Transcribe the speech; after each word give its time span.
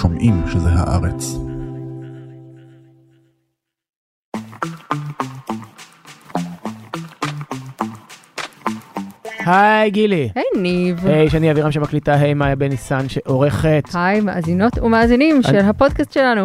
שומעים 0.00 0.42
שזה 0.46 0.68
הארץ. 0.72 1.49
היי 9.50 9.90
גילי. 9.90 10.28
היי 10.34 10.44
ניב. 10.56 11.06
היי, 11.06 11.30
שני 11.30 11.50
אבירם 11.50 11.72
שמקליטה, 11.72 12.14
היי 12.14 12.34
מאיה 12.34 12.56
בן 12.56 12.68
ניסן 12.68 13.08
שעורכת. 13.08 13.82
היי 13.94 14.20
מאזינות 14.20 14.78
ומאזינים 14.78 15.42
של 15.42 15.58
הפודקאסט 15.58 16.12
שלנו. 16.12 16.44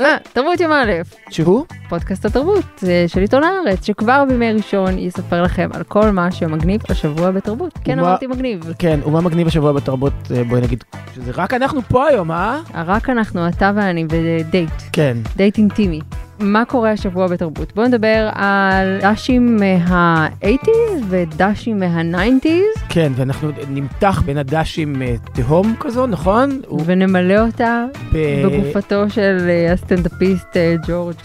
אה, 0.00 0.16
תרבות 0.32 0.60
יום 0.60 0.72
א', 0.72 0.92
שהוא? 1.30 1.64
פודקאסט 1.88 2.24
התרבות 2.24 2.84
אה, 2.88 3.04
של 3.06 3.20
עיתון 3.20 3.42
הארץ, 3.44 3.86
שכבר 3.86 4.24
בימי 4.28 4.52
ראשון 4.52 4.98
יספר 4.98 5.42
לכם 5.42 5.70
על 5.74 5.82
כל 5.82 6.10
מה 6.10 6.30
שמגניב 6.30 6.80
השבוע 6.88 7.30
בתרבות. 7.30 7.78
כן 7.84 7.98
אמרתי 7.98 8.26
מגניב. 8.26 8.72
כן, 8.78 9.00
ומה 9.06 9.20
מגניב 9.20 9.46
השבוע 9.46 9.72
בתרבות, 9.72 10.12
אה, 10.36 10.44
בואי 10.44 10.60
נגיד, 10.60 10.84
שזה 11.14 11.32
רק 11.34 11.54
אנחנו 11.54 11.82
פה 11.82 12.06
היום, 12.06 12.30
אה? 12.30 12.60
רק 12.74 13.10
אנחנו, 13.10 13.48
אתה 13.48 13.70
ואני, 13.74 14.04
בדייט, 14.04 14.70
כן. 14.92 15.16
דייט 15.36 15.58
אינטימי. 15.58 16.00
מה 16.38 16.64
קורה 16.64 16.90
השבוע 16.90 17.26
בתרבות? 17.26 17.72
בואו 17.74 17.86
נדבר 17.88 18.30
על 18.32 18.98
דשים 19.02 19.56
מה-80's 19.56 21.02
ודשים 21.08 21.80
מה-90's, 21.80 22.80
כן, 22.88 23.12
ואנחנו 23.16 23.50
נמתח 23.68 24.22
בין 24.24 24.38
הדשים 24.38 25.02
אה, 25.02 25.14
תהום 25.34 25.74
כזו, 25.80 26.06
נכון? 26.06 26.60
ונמלא 26.86 27.40
אותה 27.46 27.84
ב- 28.12 28.46
בגופתו 28.46 29.10
של 29.10 29.46
אה, 29.48 29.72
הסטנדאפיסט 29.72 30.56
אה, 30.56 30.74
ג'ורג'. 30.86 31.16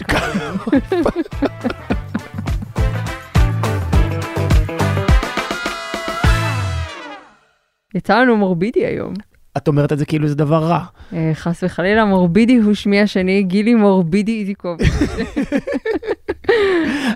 יצא 7.94 8.18
לנו 8.20 8.36
מורבידי 8.36 8.86
היום. 8.86 9.14
את 9.56 9.68
אומרת 9.68 9.92
את 9.92 9.98
זה 9.98 10.04
כאילו 10.04 10.28
זה 10.28 10.34
דבר 10.34 10.64
רע. 10.64 10.80
אה, 11.12 11.30
חס 11.34 11.62
וחלילה, 11.62 12.04
מורבידי 12.04 12.56
הוא 12.56 12.74
שמי 12.74 13.00
השני, 13.00 13.42
גילי 13.42 13.74
מורבידי 13.74 14.40
איזיקוביץ'. 14.40 14.88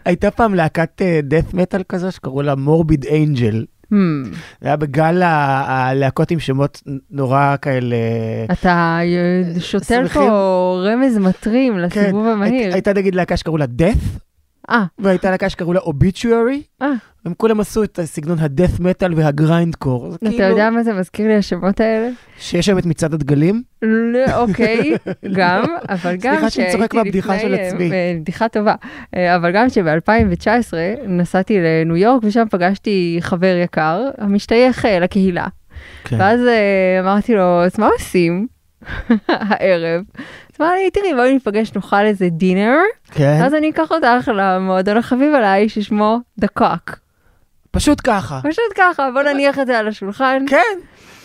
הייתה 0.04 0.30
פעם 0.30 0.54
להקת 0.54 1.02
death 1.30 1.54
metal 1.54 1.82
כזו 1.88 2.12
שקראו 2.12 2.42
לה 2.42 2.54
מורביד 2.54 3.06
אנג'ל. 3.06 3.64
Hmm, 3.84 3.96
זה 4.60 4.68
היה 4.68 4.76
בגל 4.76 5.22
הלהקות 5.24 6.30
עם 6.30 6.40
שמות 6.40 6.82
נורא 7.10 7.56
כאלה. 7.62 7.96
אתה 8.52 8.70
אה, 9.00 9.60
שותל. 9.60 10.08
פה 10.08 10.82
רמז 10.86 11.18
מטרים 11.18 11.72
כן, 11.74 11.80
לסיבוב 11.80 12.26
המהיר. 12.26 12.66
הי- 12.68 12.72
הייתה 12.72 12.92
נגיד 12.92 13.14
להקה 13.14 13.36
שקראו 13.36 13.56
לה 13.56 13.64
death, 13.78 14.18
אה, 14.70 14.84
והייתה 14.98 15.30
להקה 15.30 15.48
שקראו 15.48 15.72
לה 15.72 15.80
obituary. 15.80 16.82
אה. 16.82 16.92
הם 17.24 17.34
כולם 17.36 17.60
עשו 17.60 17.84
את 17.84 17.98
הסגנון 17.98 18.38
הדף 18.38 18.80
מטאל 18.80 19.14
והגריינד 19.14 19.74
קור. 19.74 20.14
אתה 20.14 20.30
כאילו 20.30 20.44
יודע 20.44 20.70
מה 20.70 20.82
זה 20.82 20.92
מזכיר 20.92 21.26
לי 21.26 21.36
השמות 21.36 21.80
האלה? 21.80 22.08
שיש 22.38 22.66
שם 22.66 22.78
את 22.78 22.86
מצעד 22.86 23.14
הדגלים. 23.14 23.62
לא, 23.82 24.36
אוקיי, 24.36 24.92
גם, 25.38 25.64
אבל 25.88 26.16
גם 26.16 26.34
סליחה 26.34 26.50
שאני 26.50 26.72
צוחק 26.72 26.94
מהבדיחה 26.94 27.38
של 27.38 27.54
אה, 27.54 27.68
עצמי. 27.68 27.92
אה, 27.92 28.16
בדיחה 28.20 28.48
טובה, 28.48 28.74
אה, 29.16 29.36
אבל 29.36 29.52
גם 29.52 29.68
שב-2019 29.68 30.74
נסעתי 31.08 31.58
לניו 31.60 31.96
יורק 31.96 32.22
ושם 32.24 32.44
פגשתי 32.50 33.18
חבר 33.20 33.60
יקר, 33.64 34.10
המשתייך 34.18 34.84
לקהילה. 35.00 35.46
כן. 36.04 36.16
ואז 36.20 36.40
אמרתי 37.00 37.34
לו, 37.34 37.64
אז 37.64 37.78
מה 37.78 37.88
עושים 37.98 38.46
הערב? 39.28 40.02
אז 40.54 40.60
אמר 40.60 40.72
לי, 40.74 40.90
תראי, 40.90 41.14
בואי 41.14 41.32
ניפגש, 41.32 41.72
נאכל 41.76 42.04
איזה 42.04 42.28
דינר, 42.28 42.76
כן. 43.10 43.38
ואז 43.40 43.54
אני 43.54 43.70
אקח 43.70 43.90
אותך 43.90 44.30
למועדון 44.34 44.96
החביב 44.96 45.34
עליי 45.34 45.68
ששמו 45.68 46.18
The 46.40 46.46
Cock. 46.60 46.96
פשוט 47.70 48.00
ככה. 48.04 48.40
פשוט 48.42 48.72
ככה, 48.76 49.10
בוא 49.10 49.22
נניח 49.22 49.58
את 49.58 49.66
זה 49.66 49.78
על 49.78 49.88
השולחן. 49.88 50.44
כן. 50.48 50.78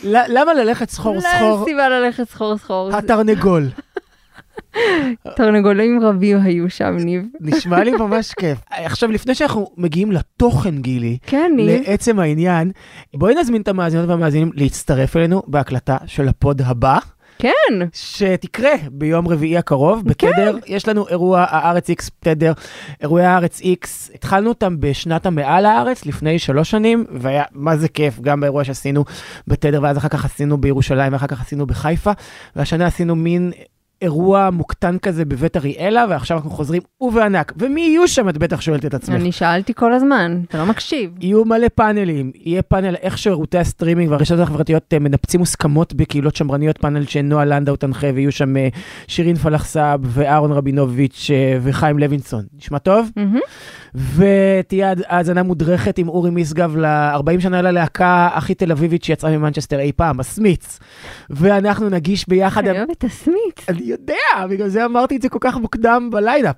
למה 0.03 0.53
ללכת 0.53 0.89
סחור 0.89 1.15
לא 1.15 1.21
סחור? 1.21 1.65
סיבה 1.65 1.89
ללכת 1.89 2.29
סחור 2.29 2.57
סחור. 2.57 2.89
התרנגול. 2.93 3.63
תרנגולים 5.37 6.03
רבים 6.03 6.37
היו 6.43 6.69
שם, 6.69 6.97
ניב. 6.97 7.23
נשמע 7.39 7.83
לי 7.83 7.91
ממש 7.91 8.33
כיף. 8.33 8.57
עכשיו, 8.85 9.11
לפני 9.11 9.35
שאנחנו 9.35 9.71
מגיעים 9.77 10.11
לתוכן, 10.11 10.77
גילי, 10.81 11.17
כן, 11.25 11.51
ניב. 11.55 11.81
לעצם 11.87 12.19
העניין, 12.19 12.71
בואי 13.13 13.35
נזמין 13.35 13.61
את 13.61 13.67
המאזינות 13.67 14.09
והמאזינים 14.09 14.51
להצטרף 14.53 15.17
אלינו 15.17 15.41
בהקלטה 15.47 15.97
של 16.05 16.27
הפוד 16.27 16.61
הבא. 16.61 16.97
כן. 17.39 17.87
שתקרה 17.93 18.71
ביום 18.91 19.27
רביעי 19.27 19.57
הקרוב 19.57 20.03
בתדר, 20.05 20.57
יש 20.67 20.87
לנו 20.87 21.07
אירוע 21.07 21.45
הארץ 21.49 21.89
X 21.89 22.09
תדר, 22.19 22.53
אירועי 23.01 23.25
הארץ 23.25 23.61
X, 23.61 24.11
התחלנו 24.15 24.49
אותם 24.49 24.79
בשנת 24.79 25.25
המאה 25.25 25.61
לארץ 25.61 26.05
לפני 26.05 26.39
שלוש 26.39 26.71
שנים, 26.71 27.05
והיה 27.11 27.43
מה 27.51 27.77
זה 27.77 27.87
כיף, 27.87 28.19
גם 28.19 28.39
באירוע 28.39 28.63
שעשינו 28.63 29.05
בתדר, 29.47 29.79
ואז 29.83 29.97
אחר 29.97 30.07
כך 30.07 30.25
עשינו 30.25 30.57
בירושלים, 30.57 31.13
ואחר 31.13 31.27
כך 31.27 31.41
עשינו 31.41 31.67
בחיפה, 31.67 32.11
והשנה 32.55 32.85
עשינו 32.85 33.15
מין 33.15 33.51
אירוע 34.01 34.49
מוקטן 34.49 34.97
כזה 34.97 35.25
בבית 35.25 35.57
אריאלה, 35.57 36.05
ועכשיו 36.09 36.37
אנחנו 36.37 36.49
חוזרים 36.49 36.81
ובענק. 37.01 37.53
ומי 37.57 37.81
יהיו 37.81 38.07
שם, 38.07 38.29
את 38.29 38.37
בטח 38.37 38.61
שואלת 38.61 38.85
את 38.85 38.93
עצמך. 38.93 39.15
אני 39.15 39.31
שאלתי 39.31 39.73
כל 39.73 39.93
הזמן, 39.93 40.41
אתה 40.47 40.57
לא 40.57 40.65
מקשיב. 40.65 41.11
יהיו 41.21 41.45
מלא 41.45 41.67
פאנלים, 41.75 42.31
יהיה 42.35 42.61
פאנל 42.61 42.95
איך 43.01 43.17
שירותי 43.17 43.57
הסטרימינג 43.57 44.11
והרשתות 44.11 44.39
החברתיות 44.39 44.93
אה, 44.93 44.99
מנפצים 44.99 45.39
מוסכמות 45.39 45.93
בקהילות 45.93 46.35
שמרניות, 46.35 46.77
פאנל 46.77 47.05
שנועה 47.05 47.45
לנדאו 47.45 47.75
תנחה, 47.75 48.07
ויהיו 48.15 48.31
שם 48.31 48.57
אה, 48.57 48.67
שירין 49.07 49.35
פלאח 49.35 49.67
סעאב 49.67 49.99
ואהרון 50.03 50.51
רבינוביץ' 50.51 51.27
אה, 51.33 51.57
וחיים 51.61 51.99
לוינסון. 51.99 52.43
נשמע 52.57 52.77
טוב? 52.77 53.09
מהמם. 53.15 53.39
ותהיה 54.15 54.89
האז- 54.89 55.03
האזנה 55.07 55.43
מודרכת 55.43 55.97
עם 55.97 56.09
אורי 56.09 56.29
משגב 56.31 56.77
ל-40 56.77 57.39
שנה 57.41 57.61
ללהקה 57.61 58.29
הכי 58.33 58.53
תל 58.53 58.71
אביבית 58.71 59.03
שיצאה 59.03 59.37
ממנצ'סטר 59.37 59.79
אי 59.79 59.91
פעם, 59.95 60.19
הסמיץ. 60.19 60.79
ואנחנו 61.29 61.89
נגיש 61.89 62.29
ביחד... 62.29 62.67
אני 62.67 62.77
אוהבת 62.77 63.03
הסמיץ. 63.03 63.69
יודע, 63.89 64.45
בגלל 64.49 64.67
זה 64.67 64.85
אמרתי 64.85 65.15
את 65.15 65.21
זה 65.21 65.29
כל 65.29 65.37
כך 65.41 65.57
מוקדם 65.57 66.09
ב 66.11 66.16
line-up. 66.16 66.55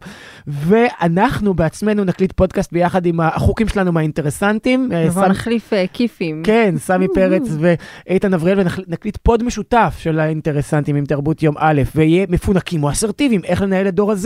ואנחנו 0.48 1.54
בעצמנו 1.54 2.04
נקליט 2.04 2.32
פודקאסט 2.32 2.74
ביחד 2.74 3.06
עם 3.06 3.20
החברים 3.20 3.68
שלנו 3.68 3.92
מהאינטרסנטים. 3.92 4.90
אה, 4.94 5.06
נבוא 5.06 5.22
סמי- 5.24 5.30
נחליף 5.32 5.74
אה, 5.74 5.86
כיפים. 5.94 6.42
כן, 6.46 6.76
סמי 6.78 7.08
פרץ 7.14 7.44
ואיתן 7.60 8.34
אבריאל, 8.34 8.60
ונקליט 8.60 9.18
פוד 9.24 9.44
משותף 9.44 9.96
של 10.00 10.20
האינטרסנטים 10.20 10.96
עם 10.96 11.06
תרבות 11.06 11.44
יום 11.44 11.56
א', 11.58 11.82
ויהיה 11.96 12.26
מפונקים 12.30 12.84
או 12.84 12.90
אסרטיביים, 12.92 13.42
איך 13.44 13.62
לנהל 13.62 13.88
את 13.88 13.96
דור 13.96 14.12
ה-Z. 14.12 14.26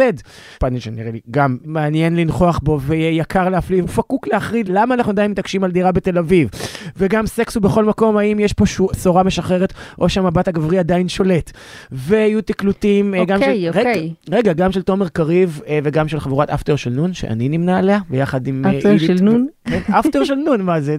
פאנל 0.60 0.80
שנראה 0.80 1.12
לי 1.12 1.20
גם 1.32 1.58
מעניין 1.66 2.16
לנכוח 2.16 2.60
בו, 2.64 2.80
ויהיה 2.82 3.10
יקר 3.22 3.50
להפליא, 3.50 3.84
ופקוק 3.84 4.28
להחריד, 4.28 4.70
למה 4.70 4.94
אנחנו 4.96 5.12
עדיין 5.12 5.32
מתעקשים 5.32 5.64
על 5.64 5.72
דירה 5.72 5.92
בתל 5.92 6.18
אביב. 6.18 6.50
וגם 6.98 7.28
סקס 7.28 7.56
הוא 7.56 7.64
בכל 7.64 7.86
מקום, 7.86 8.18
האם 8.18 8.40
יש 8.40 8.54
פה 8.54 8.66
בשורה 8.92 9.24
משחררת, 9.24 9.74
או 10.00 10.10
שהמבט 10.10 10.48
הגברי 10.48 10.80
עדיין 10.80 11.10
שולט. 11.10 11.52
ויהיו 11.92 12.42
תקלוטים, 12.42 13.16
אה, 13.16 13.26
גם 13.26 13.40
אוקיי, 13.40 13.62
של... 13.62 13.68
אוקיי. 13.68 14.14
רגע, 14.28 14.38
רגע, 14.38 14.54
גם 14.54 14.72
של 14.72 14.82
תומר 14.82 15.08
קריב, 15.08 15.62
אה, 15.68 15.80
וגם 15.84 16.08
של 16.08 16.20
חבורת 16.20 16.50
אפטרשלנון, 16.50 17.14
שאני 17.14 17.50
נמנה 17.50 17.78
עליה, 17.78 18.00
ביחד 18.10 18.48
עם... 18.48 18.66
אה, 18.66 18.78
אפטר 18.78 18.98
של 18.98 19.18
נון? 19.22 19.48
כן, 19.66 19.80
אפטר 20.00 20.24
של 20.24 20.36
נון, 20.36 20.62
מה 20.62 20.82
זה? 20.82 20.96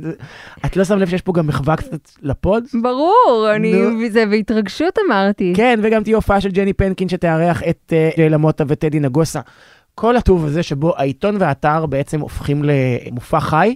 את 0.67 0.77
לא 0.77 0.85
שם 0.85 0.99
לב 0.99 1.09
שיש 1.09 1.23
פה 1.23 1.33
גם 1.33 1.47
מחווה 1.47 1.77
קצת 1.77 2.11
לפוד? 2.23 2.65
ברור, 2.83 3.49
אני. 3.57 4.11
זה 4.11 4.27
בהתרגשות 4.27 4.99
אמרתי. 5.07 5.53
כן, 5.57 5.81
וגם 5.83 6.03
תהיה 6.03 6.17
הופעה 6.17 6.41
של 6.41 6.51
ג'ני 6.51 6.73
פנקין 6.73 7.09
שתארח 7.09 7.63
את 7.63 7.93
אה, 7.93 8.11
ג'יי 8.17 8.29
למוטה 8.29 8.65
וטדי 8.69 9.01
נגוסה. 9.01 9.41
כל 9.95 10.17
הטוב 10.17 10.45
הזה 10.45 10.63
שבו 10.63 10.97
העיתון 10.97 11.37
והאתר 11.39 11.87
בעצם 11.87 12.21
הופכים 12.21 12.63
למופע 12.65 13.41
חי. 13.41 13.75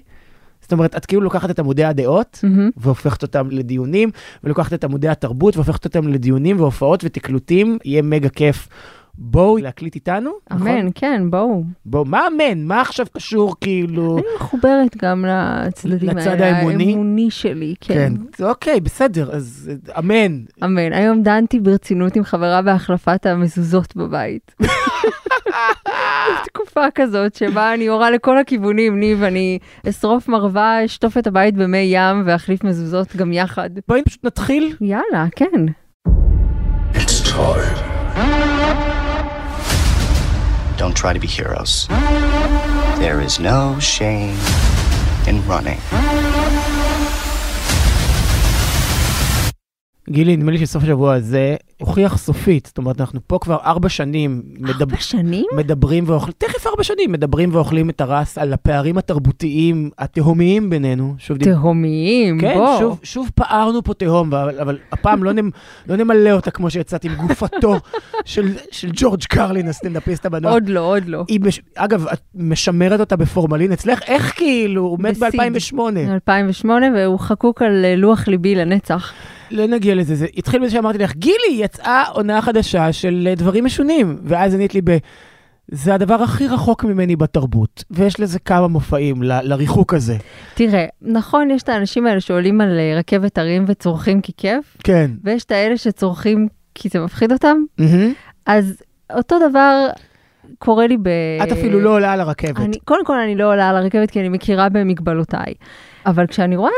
זאת 0.70 0.72
אומרת, 0.72 0.96
את 0.96 1.06
כאילו 1.06 1.22
לוקחת 1.22 1.50
את 1.50 1.58
עמודי 1.58 1.84
הדעות 1.84 2.40
מהמם. 2.42 2.70
והופכת 2.76 3.22
אותם 3.22 3.50
לדיונים, 3.50 4.10
ולוקחת 4.44 4.72
את 4.72 4.84
עמודי 4.84 5.08
התרבות 5.08 5.56
והופכת 5.56 5.84
אותם 5.84 6.08
לדיונים 6.08 6.60
והופעות 6.60 7.04
ותקלוטים, 7.04 7.78
יהיה 7.84 8.02
מגה 8.02 8.28
כיף. 8.28 8.68
בואו 9.14 9.56
להקליט 9.56 9.94
איתנו, 9.94 10.30
נכון? 10.50 10.68
אמן, 10.68 10.88
כן, 10.94 11.30
בואו. 11.30 11.64
בואו, 11.84 12.04
מה 12.04 12.26
אמן? 12.26 12.66
מה 12.66 12.80
עכשיו 12.80 13.06
קשור 13.12 13.54
כאילו? 13.60 14.18
אני 14.18 14.26
מחוברת 14.36 14.96
גם 15.02 15.24
לצדדים 15.28 16.08
לצד 16.08 16.26
האלה, 16.26 16.56
האמוני? 16.56 16.92
האמוני 16.92 17.30
שלי, 17.30 17.74
כן. 17.80 18.12
כן, 18.32 18.44
אוקיי, 18.44 18.80
בסדר, 18.80 19.30
אז 19.32 19.70
אמן. 19.98 20.40
אמן. 20.64 20.92
היום 20.92 21.22
דנתי 21.22 21.60
ברצינות 21.60 22.16
עם 22.16 22.24
חברה 22.24 22.62
בהחלפת 22.62 23.26
המזוזות 23.26 23.96
בבית. 23.96 24.54
תקופה 26.46 26.84
כזאת 26.94 27.34
שבה 27.34 27.74
אני 27.74 27.84
יורה 27.84 28.10
לכל 28.10 28.38
הכיוונים, 28.38 29.00
ניב, 29.00 29.22
אני 29.22 29.58
אשרוף 29.88 30.28
מרווה, 30.28 30.84
אשטוף 30.84 31.18
את 31.18 31.26
הבית 31.26 31.54
במי 31.54 31.78
ים 31.78 32.22
ואחליף 32.26 32.64
מזוזות 32.64 33.16
גם 33.16 33.32
יחד. 33.32 33.70
בואי 33.88 34.02
פשוט 34.02 34.24
נתחיל. 34.24 34.76
יאללה, 34.80 35.26
כן. 35.36 35.66
It's 36.94 37.20
time. 37.20 37.76
Don't 40.80 40.96
try 40.96 41.12
to 41.12 41.20
be 41.20 41.26
heroes. 41.26 41.72
There 43.04 43.20
is 43.20 43.38
no 43.38 43.78
shame 43.78 44.36
in 45.28 45.36
running. 45.46 45.80
גילי, 50.10 50.36
נדמה 50.36 50.52
לי 50.52 50.58
שסוף 50.58 50.82
השבוע 50.82 51.14
הזה 51.14 51.56
הוכיח 51.80 52.18
סופית. 52.18 52.66
זאת 52.66 52.78
אומרת, 52.78 53.00
אנחנו 53.00 53.20
פה 53.26 53.38
כבר 53.40 53.56
ארבע 53.64 53.88
שנים 53.88 54.42
מדבר... 54.58 54.70
ארבע 54.84 54.96
שנים? 54.96 55.44
מדברים 55.56 56.04
ואוכלים, 56.06 56.32
תכף 56.38 56.66
ארבע 56.66 56.82
שנים, 56.84 57.12
מדברים 57.12 57.48
ואוכלים 57.54 57.90
את 57.90 58.00
הרס 58.00 58.38
על 58.38 58.52
הפערים 58.52 58.98
התרבותיים 58.98 59.90
התהומיים 59.98 60.70
בינינו. 60.70 61.14
שוב, 61.18 61.36
דיב- 61.38 61.54
תהומיים, 61.54 62.40
כן, 62.40 62.54
בוא. 62.54 62.78
שוב, 62.78 63.00
שוב 63.02 63.30
פערנו 63.34 63.82
פה 63.82 63.94
תהום, 63.94 64.34
אבל, 64.34 64.60
אבל 64.60 64.78
הפעם 64.92 65.24
לא, 65.24 65.32
נמ, 65.32 65.50
לא 65.88 65.96
נמלא 65.96 66.30
אותה 66.30 66.50
כמו 66.50 66.70
שיצאת 66.70 67.04
עם 67.04 67.14
גופתו 67.14 67.76
של, 68.24 68.48
של 68.70 68.90
ג'ורג' 68.94 69.22
קרלין, 69.24 69.68
הסטנדאפיסט 69.68 70.26
הבנוח. 70.26 70.52
עוד 70.52 70.68
לא, 70.68 70.80
עוד 70.80 71.02
לא. 71.06 71.24
מש... 71.40 71.60
אגב, 71.74 72.06
את 72.06 72.20
משמרת 72.34 73.00
אותה 73.00 73.16
בפורמלין 73.16 73.72
אצלך? 73.72 74.02
איך 74.06 74.32
כאילו? 74.36 74.82
הוא 74.82 74.98
מת 75.00 75.18
בסיד. 75.18 75.40
ב-2008. 75.40 76.12
2008, 76.12 76.86
והוא 76.94 77.18
חקוק 77.18 77.62
על 77.62 77.84
אה, 77.84 77.96
לוח 77.96 78.28
ליבי 78.28 78.54
לנצח. 78.54 79.12
לא 79.50 79.66
נגיע 79.66 79.94
לזה, 79.94 80.14
זה 80.14 80.26
התחיל 80.36 80.62
בזה 80.62 80.70
שאמרתי 80.70 80.98
לך, 80.98 81.16
גילי, 81.16 81.52
יצאה 81.52 82.02
עונה 82.12 82.42
חדשה 82.42 82.92
של 82.92 83.28
אה, 83.30 83.34
דברים 83.34 83.64
משונים. 83.64 84.16
ואז 84.24 84.54
ענית 84.54 84.74
לי 84.74 84.80
ב... 84.84 84.96
זה 85.72 85.94
הדבר 85.94 86.14
הכי 86.14 86.46
רחוק 86.46 86.84
ממני 86.84 87.16
בתרבות, 87.16 87.84
ויש 87.90 88.20
לזה 88.20 88.38
כמה 88.38 88.68
מופעים 88.68 89.22
ל- 89.22 89.40
לריחוק 89.42 89.94
הזה. 89.94 90.16
תראה, 90.54 90.86
נכון, 91.02 91.50
יש 91.50 91.62
את 91.62 91.68
האנשים 91.68 92.06
האלה 92.06 92.20
שעולים 92.20 92.60
על 92.60 92.78
אה, 92.78 92.98
רכבת 92.98 93.38
הרים 93.38 93.64
וצורכים 93.68 94.20
כי 94.20 94.32
כיף, 94.36 94.76
כן. 94.84 95.10
ויש 95.24 95.44
את 95.44 95.50
האלה 95.50 95.76
שצורכים 95.76 96.48
כי 96.74 96.88
זה 96.88 97.00
מפחיד 97.00 97.32
אותם, 97.32 97.56
מהמם. 97.78 98.12
אז 98.46 98.82
אותו 99.16 99.36
דבר 99.50 99.86
קורה 100.58 100.86
לי 100.86 100.96
ב... 100.96 101.08
את 101.42 101.52
אפילו 101.52 101.80
לא 101.80 101.90
עולה 101.90 102.12
על 102.12 102.20
הרכבת. 102.20 102.56
אני, 102.56 102.78
קודם 102.84 103.04
כל, 103.04 103.18
אני 103.18 103.36
לא 103.36 103.52
עולה 103.52 103.68
על 103.68 103.76
הרכבת 103.76 104.10
כי 104.10 104.20
אני 104.20 104.28
מכירה 104.28 104.68
במגבלותיי. 104.68 105.54
אבל 106.06 106.26
כשאני 106.26 106.56
רואה 106.56 106.70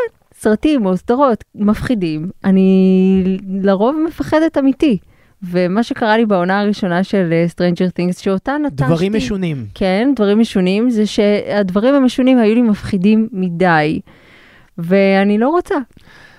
סרטים 0.43 0.87
או 0.87 0.97
סדרות 0.97 1.45
מפחידים, 1.55 2.31
אני 2.45 3.39
לרוב 3.63 3.97
מפחדת 4.07 4.59
אמיתי. 4.59 4.99
ומה 5.43 5.83
שקרה 5.83 6.17
לי 6.17 6.27
בעונה 6.27 6.61
הראשונה 6.61 7.05
של 7.05 7.33
אה, 7.33 7.47
Stranger 7.51 7.91
Things, 7.91 8.23
שאותה 8.23 8.57
נטשתי... 8.59 8.87
דברים 8.87 9.13
משונים. 9.13 9.67
כן, 9.75 10.13
דברים 10.17 10.41
משונים, 10.41 10.91
זה 10.91 11.07
שהדברים 11.07 11.95
המשונים 11.95 12.39
היו 12.39 12.55
לי 12.55 12.63
מפחידים 12.63 13.29
מדי. 13.33 14.01
ואני 14.79 15.39
לא 15.39 15.49
רוצה, 15.49 15.75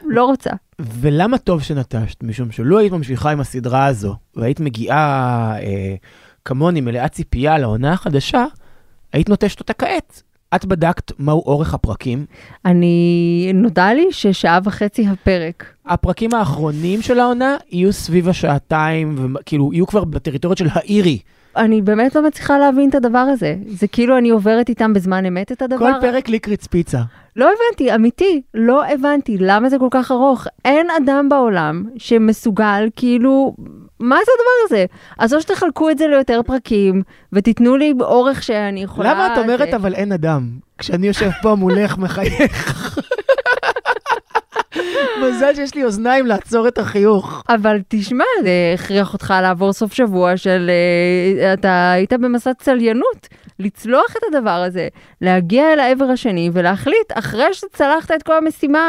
לא 0.05 0.25
רוצה. 0.25 0.49
ולמה 0.79 1.37
טוב 1.37 1.61
שנטשת? 1.61 2.23
משום 2.23 2.51
שלו 2.51 2.79
היית 2.79 2.93
ממשיכה 2.93 3.31
עם 3.31 3.39
הסדרה 3.39 3.85
הזו, 3.85 4.15
והיית 4.35 4.59
מגיעה 4.59 5.55
אה, 5.61 5.95
כמוני 6.45 6.81
מלאה 6.81 7.07
ציפייה 7.07 7.57
לעונה 7.57 7.93
החדשה, 7.93 8.45
היית 9.13 9.29
נוטשת 9.29 9.59
אותה 9.59 9.73
כעת. 9.73 10.23
את 10.55 10.65
בדקת 10.65 11.11
מהו 11.19 11.43
אורך 11.45 11.73
הפרקים. 11.73 12.25
אני, 12.65 13.51
נודע 13.53 13.93
לי 13.93 14.05
ששעה 14.11 14.59
וחצי 14.63 15.07
הפרק. 15.07 15.65
הפרקים 15.85 16.33
האחרונים 16.33 17.01
של 17.01 17.19
העונה 17.19 17.57
יהיו 17.71 17.93
סביב 17.93 18.29
השעתיים, 18.29 19.35
וכאילו 19.35 19.73
יהיו 19.73 19.87
כבר 19.87 20.03
בטריטוריות 20.03 20.57
של 20.57 20.67
האירי. 20.71 21.19
אני 21.57 21.81
באמת 21.81 22.15
לא 22.15 22.27
מצליחה 22.27 22.57
להבין 22.57 22.89
את 22.89 22.95
הדבר 22.95 23.17
הזה. 23.17 23.55
זה 23.67 23.87
כאילו 23.87 24.17
אני 24.17 24.29
עוברת 24.29 24.69
איתם 24.69 24.93
בזמן 24.93 25.25
אמת 25.25 25.51
את 25.51 25.61
הדבר. 25.61 25.77
כל 25.77 25.91
פרק 26.01 26.29
ליקריץ 26.29 26.67
פיצה. 26.67 27.01
לא 27.35 27.45
הבנתי, 27.45 27.95
אמיתי, 27.95 28.41
לא 28.53 28.85
הבנתי 28.85 29.37
למה 29.39 29.69
זה 29.69 29.79
כל 29.79 29.87
כך 29.91 30.11
ארוך. 30.11 30.47
אין 30.65 30.87
אדם 31.03 31.29
בעולם 31.29 31.83
שמסוגל, 31.97 32.89
כאילו, 32.95 33.55
מה 34.03 34.15
זה 34.25 34.31
הדבר 34.35 34.65
הזה? 34.77 34.85
אז 35.19 35.33
או 35.33 35.41
שתחלקו 35.41 35.89
את 35.89 35.97
זה 35.97 36.07
ליותר 36.07 36.41
פרקים, 36.45 37.01
ותיתנו 37.33 37.77
לי 37.77 37.93
אורך 38.01 38.43
שאני 38.43 38.83
יכולה... 38.83 39.13
למה 39.13 39.33
את 39.33 39.37
אומרת 39.37 39.69
זה- 39.71 39.75
אבל 39.75 39.93
אין 39.93 40.11
אדם? 40.11 40.49
כשאני 40.77 41.07
יושב 41.07 41.29
פה 41.41 41.55
מולך 41.55 41.97
מחייך. 41.97 42.99
מזל 45.21 45.55
שיש 45.55 45.75
לי 45.75 45.83
אוזניים 45.83 46.25
לעצור 46.25 46.67
את 46.67 46.77
החיוך. 46.77 47.43
אבל 47.49 47.77
תשמע, 47.87 48.23
זה 48.43 48.49
הכריח 48.73 49.13
אותך 49.13 49.33
לעבור 49.41 49.73
סוף 49.73 49.93
שבוע 49.93 50.37
של... 50.37 50.69
אה, 51.41 51.53
אתה 51.53 51.91
היית 51.91 52.13
במסע 52.13 52.51
צליינות, 52.53 53.27
לצלוח 53.59 54.15
את 54.17 54.21
הדבר 54.27 54.49
הזה, 54.49 54.87
להגיע 55.21 55.73
אל 55.73 55.79
העבר 55.79 56.05
השני 56.05 56.49
ולהחליט, 56.53 57.11
אחרי 57.13 57.53
שצלחת 57.53 58.11
את 58.11 58.23
כל 58.23 58.37
המשימה 58.37 58.79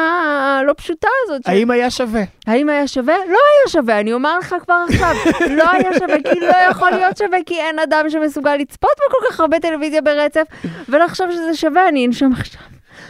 הלא 0.61 0.73
פשוטה 0.77 1.09
הזאת, 1.25 1.43
האם 1.47 1.71
היה 1.71 1.91
שווה? 1.91 2.23
האם 2.47 2.69
היה 2.69 2.87
שווה? 2.87 3.17
לא 3.17 3.23
היה 3.23 3.69
שווה, 3.69 4.01
אני 4.01 4.13
אומר 4.13 4.39
לך 4.39 4.55
כבר 4.65 4.85
עכשיו, 4.89 5.15
לא 5.59 5.71
היה 5.71 5.99
שווה, 5.99 6.17
כי 6.33 6.41
לא 6.41 6.57
יכול 6.71 6.91
להיות 6.91 7.17
שווה, 7.17 7.39
כי 7.47 7.61
אין 7.61 7.79
אדם 7.79 8.11
שמסוגל 8.11 8.57
לצפות 8.57 8.91
בכל 9.09 9.27
כך 9.31 9.41
הרבה 9.41 9.61
טלוויזיה 9.61 10.03
ברצף, 10.03 10.47
ולחשוב 10.89 11.31
שזה 11.31 11.55
שווה, 11.55 11.89
אני 11.89 12.07
אנשום 12.07 12.33
עכשיו. 12.33 12.63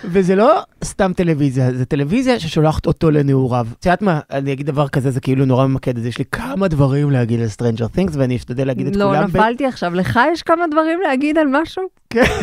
וזה 0.05 0.35
לא 0.37 0.53
סתם 0.85 1.13
טלוויזיה, 1.17 1.73
זה 1.75 1.85
טלוויזיה 1.85 2.41
ששולחת 2.41 2.87
אותו 2.87 3.11
לנעוריו. 3.11 3.67
את 3.81 3.87
יודעת 3.87 4.03
מה, 4.03 4.21
אני 4.31 4.53
אגיד 4.53 4.67
דבר 4.67 4.89
כזה, 4.89 5.11
זה 5.11 5.21
כאילו 5.21 5.45
נורא 5.45 5.67
ממקד, 5.67 5.99
אז 5.99 6.07
יש 6.07 6.19
לי 6.19 6.25
כמה 6.33 6.69
דברים 6.69 7.11
להגיד 7.11 7.41
על 7.41 7.47
Stranger 7.47 7.97
Things, 7.99 8.11
ואני 8.13 8.37
אשתדל 8.37 8.67
להגיד 8.67 8.87
את 8.87 8.97
לא, 8.97 9.05
כולם. 9.05 9.27
ב- 9.27 9.37
נפלתי 9.37 9.67
עכשיו. 9.67 9.95
לך 9.95 10.21
יש 10.33 10.43
כמה 10.43 10.65
דברים 10.71 11.01
להגיד 11.01 11.39
על 11.39 11.47
משהו? 11.51 11.83
כן. 12.11 12.23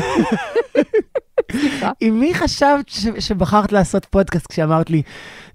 סליחה. 1.52 1.92
עם 2.02 2.20
מי 2.20 2.34
חשבת 2.34 2.90
ש- 2.90 3.08
שבחרת 3.20 3.72
לעשות 3.72 4.06
פודקאסט 4.06 4.48
כשאמרת 4.48 4.90
לי, 4.90 5.02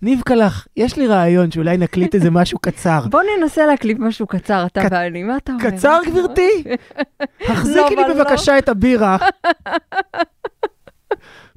ניב 0.03 0.21
קלח, 0.25 0.67
יש 0.77 0.97
לי 0.97 1.07
רעיון 1.07 1.51
שאולי 1.51 1.77
נקליט 1.77 2.15
איזה 2.15 2.31
משהו 2.31 2.59
קצר. 2.59 3.01
בוא 3.11 3.21
ננסה 3.41 3.67
להקליט 3.67 3.99
משהו 3.99 4.27
קצר, 4.27 4.67
אתה 4.67 4.81
ואני, 4.91 5.23
מה 5.23 5.37
אתה 5.37 5.53
אומר? 5.53 5.71
קצר, 5.71 5.99
גברתי? 6.07 6.49
החזיקי 7.49 7.97
לא, 7.97 8.03
לי 8.07 8.13
אבל 8.13 8.25
בבקשה 8.25 8.59
את 8.59 8.69
הבירה. 8.69 9.17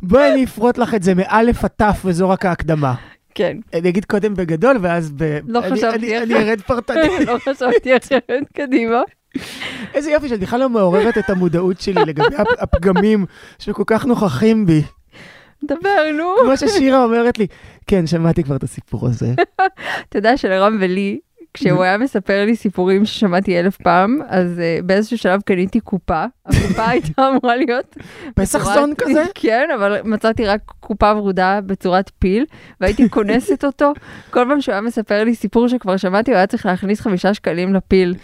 בואי 0.03 0.31
אני 0.33 0.43
אפרוט 0.43 0.77
לך 0.77 0.95
את 0.95 1.03
זה 1.03 1.15
מאלף 1.15 1.63
עד 1.63 1.69
תף 1.77 2.01
וזו 2.05 2.29
רק 2.29 2.45
ההקדמה. 2.45 2.93
כן, 3.35 3.57
אני 3.73 3.89
אגיד 3.89 4.05
קודם 4.05 4.33
בגדול 4.33 4.77
ואז 4.81 5.11
ב... 5.17 5.39
לא 5.47 5.59
אני- 5.65 5.71
חשבתי 5.75 5.95
אני- 6.17 6.17
אני 6.35 6.49
ארד 6.49 6.61
פרטני. 6.61 7.09
לא 7.27 7.37
חשבתי 7.39 7.97
אחרת, 7.97 8.43
קדימה. 8.55 9.01
איזה 9.93 10.11
יופי 10.11 10.29
שאת 10.29 10.39
בכלל 10.39 10.59
לא 10.59 10.69
מעוררת 10.69 11.17
את 11.17 11.29
המודעות 11.29 11.81
שלי 11.81 12.05
לגבי 12.05 12.35
הפ- 12.35 12.59
הפגמים 12.59 13.25
שכל 13.59 13.83
כך 13.87 14.05
נוכחים 14.05 14.65
בי. 14.65 14.81
דבר, 15.63 16.11
נו. 16.17 16.25
כמו 16.43 16.57
ששירה 16.57 17.03
אומרת 17.03 17.37
לי, 17.39 17.47
כן, 17.87 18.07
שמעתי 18.07 18.43
כבר 18.43 18.55
את 18.55 18.63
הסיפור 18.63 19.07
הזה. 19.07 19.33
אתה 20.09 20.17
יודע 20.17 20.37
שלרם 20.37 20.77
ולי, 20.81 21.19
כשהוא 21.53 21.83
היה 21.83 21.97
מספר 21.97 22.45
לי 22.45 22.55
סיפורים 22.55 23.05
ששמעתי 23.05 23.59
אלף 23.59 23.77
פעם, 23.77 24.19
אז 24.27 24.47
uh, 24.57 24.83
באיזשהו 24.85 25.17
שלב 25.17 25.41
קניתי 25.41 25.79
קופה. 25.79 26.25
הקופה 26.45 26.87
הייתה 26.89 27.29
אמורה 27.29 27.55
להיות... 27.55 27.95
פסח 28.35 28.73
זון 28.73 28.93
כזה? 28.97 29.23
כן, 29.35 29.67
אבל 29.75 29.97
מצאתי 30.03 30.45
רק 30.45 30.61
קופה 30.79 31.13
ורודה 31.15 31.59
בצורת 31.65 32.11
פיל, 32.19 32.45
והייתי 32.81 33.09
כונסת 33.09 33.65
אותו. 33.65 33.93
כל 34.31 34.45
פעם 34.49 34.61
שהוא 34.61 34.73
היה 34.73 34.81
מספר 34.81 35.23
לי 35.23 35.35
סיפור 35.35 35.67
שכבר 35.67 35.97
שמעתי, 35.97 36.31
הוא 36.31 36.37
היה 36.37 36.47
צריך 36.47 36.65
להכניס 36.65 37.01
חמישה 37.01 37.33
שקלים 37.33 37.73
לפיל. 37.73 38.15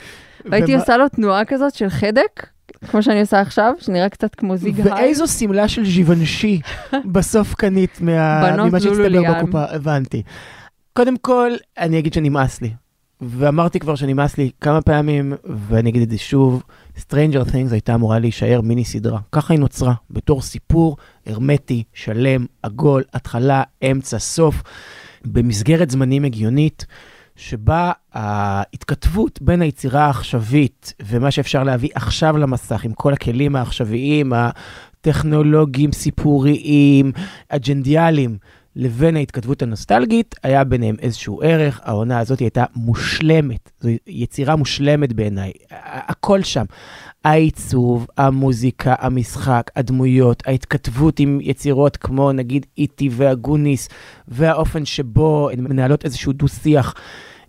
והייתי 0.45 0.71
ומה- 0.73 0.81
עושה 0.81 0.97
לו 0.97 1.09
תנועה 1.09 1.45
כזאת 1.45 1.73
של 1.73 1.89
חדק, 1.89 2.47
כמו 2.91 3.03
שאני 3.03 3.19
עושה 3.21 3.39
עכשיו, 3.41 3.73
שנראה 3.79 4.09
קצת 4.09 4.35
כמו 4.35 4.57
זיג 4.57 4.81
היי. 4.81 4.91
ואיזו 4.93 5.27
שמלה 5.27 5.67
של 5.67 5.85
ז'יוונשי 5.85 6.61
בסוף 7.13 7.53
קנית 7.55 8.01
מה- 8.01 8.55
ממה 8.65 8.79
שהצטבר. 8.79 9.33
בקופה, 9.41 9.63
הבנתי. 9.69 10.23
קודם 10.93 11.17
כל, 11.17 11.51
אני 11.77 11.99
אגיד 11.99 12.13
שנמאס 12.13 12.61
לי. 12.61 12.71
ואמרתי 13.27 13.79
כבר 13.79 13.95
שנמאס 13.95 14.37
לי 14.37 14.51
כמה 14.61 14.81
פעמים, 14.81 15.33
ואני 15.43 15.89
אגיד 15.89 16.01
את 16.01 16.09
זה 16.09 16.17
שוב, 16.17 16.63
Stranger 16.97 17.49
Things 17.51 17.71
הייתה 17.71 17.95
אמורה 17.95 18.19
להישאר 18.19 18.61
מיני 18.61 18.85
סדרה. 18.85 19.19
ככה 19.31 19.53
היא 19.53 19.59
נוצרה, 19.59 19.93
בתור 20.09 20.41
סיפור 20.41 20.97
הרמטי, 21.25 21.83
שלם, 21.93 22.45
עגול, 22.63 23.03
התחלה, 23.13 23.63
אמצע, 23.91 24.19
סוף, 24.19 24.63
במסגרת 25.25 25.89
זמנים 25.89 26.25
הגיונית, 26.25 26.85
שבה 27.35 27.91
ההתכתבות 28.13 29.41
בין 29.41 29.61
היצירה 29.61 30.05
העכשווית 30.05 30.93
ומה 31.05 31.31
שאפשר 31.31 31.63
להביא 31.63 31.89
עכשיו 31.95 32.37
למסך, 32.37 32.83
עם 32.83 32.93
כל 32.93 33.13
הכלים 33.13 33.55
העכשוויים, 33.55 34.33
הטכנולוגיים, 34.33 35.91
סיפוריים, 35.91 37.11
אג'נדיאליים, 37.49 38.37
לבין 38.75 39.15
ההתכתבות 39.15 39.61
הנוסטלגית, 39.61 40.35
היה 40.43 40.63
ביניהם 40.63 40.95
איזשהו 40.99 41.41
ערך. 41.41 41.81
העונה 41.83 42.19
הזאת 42.19 42.39
הייתה 42.39 42.65
מושלמת, 42.75 43.71
זו 43.79 43.89
יצירה 44.07 44.55
מושלמת 44.55 45.13
בעיניי, 45.13 45.51
הכל 45.85 46.43
שם. 46.43 46.65
העיצוב, 47.23 48.07
המוזיקה, 48.17 48.95
המשחק, 48.99 49.71
הדמויות, 49.75 50.43
ההתכתבות 50.47 51.19
עם 51.19 51.39
יצירות 51.41 51.97
כמו 51.97 52.31
נגיד 52.31 52.65
איטי 52.77 53.09
והגוניס, 53.11 53.89
והאופן 54.27 54.85
שבו 54.85 55.49
הן 55.49 55.59
מנהלות 55.59 56.05
איזשהו 56.05 56.33
דו-שיח 56.33 56.93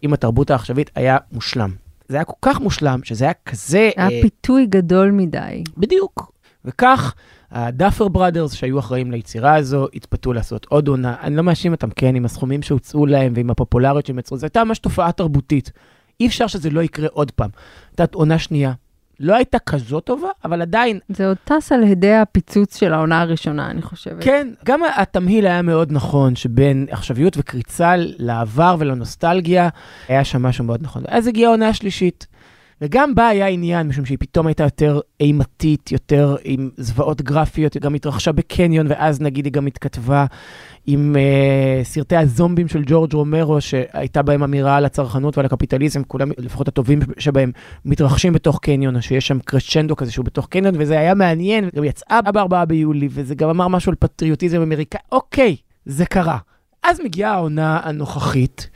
עם 0.03 0.13
התרבות 0.13 0.51
העכשווית, 0.51 0.91
היה 0.95 1.17
מושלם. 1.33 1.71
זה 2.09 2.17
היה 2.17 2.25
כל 2.25 2.33
כך 2.43 2.61
מושלם, 2.61 3.01
שזה 3.05 3.25
היה 3.25 3.35
כזה... 3.47 3.91
היה 3.97 4.09
אה, 4.11 4.23
פיתוי 4.23 4.67
גדול 4.67 5.11
מדי. 5.11 5.65
בדיוק. 5.77 6.36
וכך, 6.67 7.15
הדאפר 7.51 8.09
בראדרס 8.09 8.53
שהיו 8.53 8.79
אחראים 8.79 9.11
ליצירה 9.11 9.55
הזו, 9.55 9.87
התפתו 9.95 10.33
לעשות 10.33 10.67
עוד 10.69 10.89
עונה. 10.89 11.15
אני 11.23 11.37
לא 11.37 11.43
מאשים 11.43 11.73
אותם, 11.73 11.91
כן, 11.91 12.15
עם 12.15 12.25
הסכומים 12.25 12.63
שהוצאו 12.63 13.07
להם 13.07 13.33
ועם 13.37 13.51
הפופולריות 13.51 14.07
שהם 14.07 14.19
יצרו, 14.19 14.37
זו 14.37 14.47
הייתה 14.47 14.65
ממש 14.65 14.79
תופעה 14.79 15.13
תרבותית. 15.13 15.73
אי 16.21 16.27
אפשר 16.27 16.47
שזה 16.47 16.71
לא 16.71 16.81
יקרה 16.81 17.09
עוד 17.13 17.31
פעם. 17.31 17.51
הייתה 17.91 18.17
עונה 18.17 18.39
שנייה, 18.39 18.73
לא 19.21 19.35
הייתה 19.35 19.59
כזאת 19.59 20.05
טובה, 20.05 20.29
אבל 20.45 20.63
עדיין, 20.63 20.99
זה 21.09 21.29
עוד 21.29 21.37
טס 21.45 21.73
על 21.73 21.85
הדי 21.85 22.15
הפיצוץ 22.15 22.77
של 22.77 22.93
העונה 22.93 23.21
הראשונה, 23.21 23.71
אני 23.71 23.83
חושבת. 23.83 24.25
כן, 24.25 24.49
גם 24.65 24.81
התמהיל 24.97 25.47
היה 25.47 25.63
מאוד 25.63 25.93
נכון, 25.93 26.37
שבין 26.37 26.87
עכשוויות 26.91 27.37
וקריצה 27.37 27.95
לעבר 27.97 28.77
ולנוסטלגיה, 28.79 29.69
היה 30.09 30.25
שם 30.25 30.43
משהו 30.43 30.65
מאוד 30.65 30.83
נכון. 30.83 31.03
אז 31.09 31.27
הגיעה 31.27 31.51
העונה 31.51 31.69
השלישית. 31.69 32.27
וגם 32.81 33.15
בה 33.15 33.29
היה 33.29 33.47
עניין, 33.47 33.89
משום 33.89 34.05
שהיא 34.05 34.19
פתאום 34.21 34.47
הייתה 34.47 34.65
יותר 34.65 35.01
אימתית, 35.21 35.93
יותר 35.93 36.37
עם 36.45 36.71
זוועות 36.77 37.23
גרפיות, 37.23 37.75
היא 37.75 37.83
גם 37.83 37.95
התרחשה 37.95 38.33
בקניון, 38.33 38.87
ואז 38.89 39.21
נגיד 39.21 39.45
היא 39.45 39.53
גם 39.53 39.67
התכתבה 39.67 40.27
עם 40.87 41.17
uh, 41.17 41.85
סרטי 41.85 42.17
הזומבים 42.17 42.69
של 42.69 42.83
ג'ורג' 42.87 43.15
רומרו, 43.15 43.61
שהייתה 43.61 44.23
בהם 44.23 44.43
אמירה 44.43 44.77
על 44.77 44.85
הצרכנות 44.85 45.37
ועל 45.37 45.47
הקפיטליזם, 45.47 46.03
כולם, 46.05 46.31
לפחות 46.39 46.69
הטובים 46.69 46.99
שבהם, 47.19 47.53
מתרחשים 47.85 48.33
בתוך 48.33 48.59
קניון, 48.63 48.97
או 48.97 49.03
שיש 49.03 49.27
שם 49.27 49.39
קרצ'נדו 49.39 49.97
כזה 49.97 50.13
שהוא 50.13 50.25
בתוך 50.25 50.47
קניון, 50.47 50.75
וזה 50.79 50.99
היה 50.99 51.15
מעניין, 51.15 51.69
גם 51.77 51.85
יצאה 51.85 52.23
בארבעה 52.23 52.65
ביולי, 52.65 53.09
וזה 53.11 53.35
גם 53.35 53.49
אמר 53.49 53.69
משהו 53.69 53.91
על 53.91 53.97
פטריוטיזם 53.99 54.63
אמריקאי, 54.63 55.01
אוקיי, 55.13 55.57
זה 55.87 56.07
קרה. 56.07 56.39
אז 56.83 57.01
מגיעה 57.05 57.33
העונה 57.33 57.81
הנוכחית. 57.83 58.69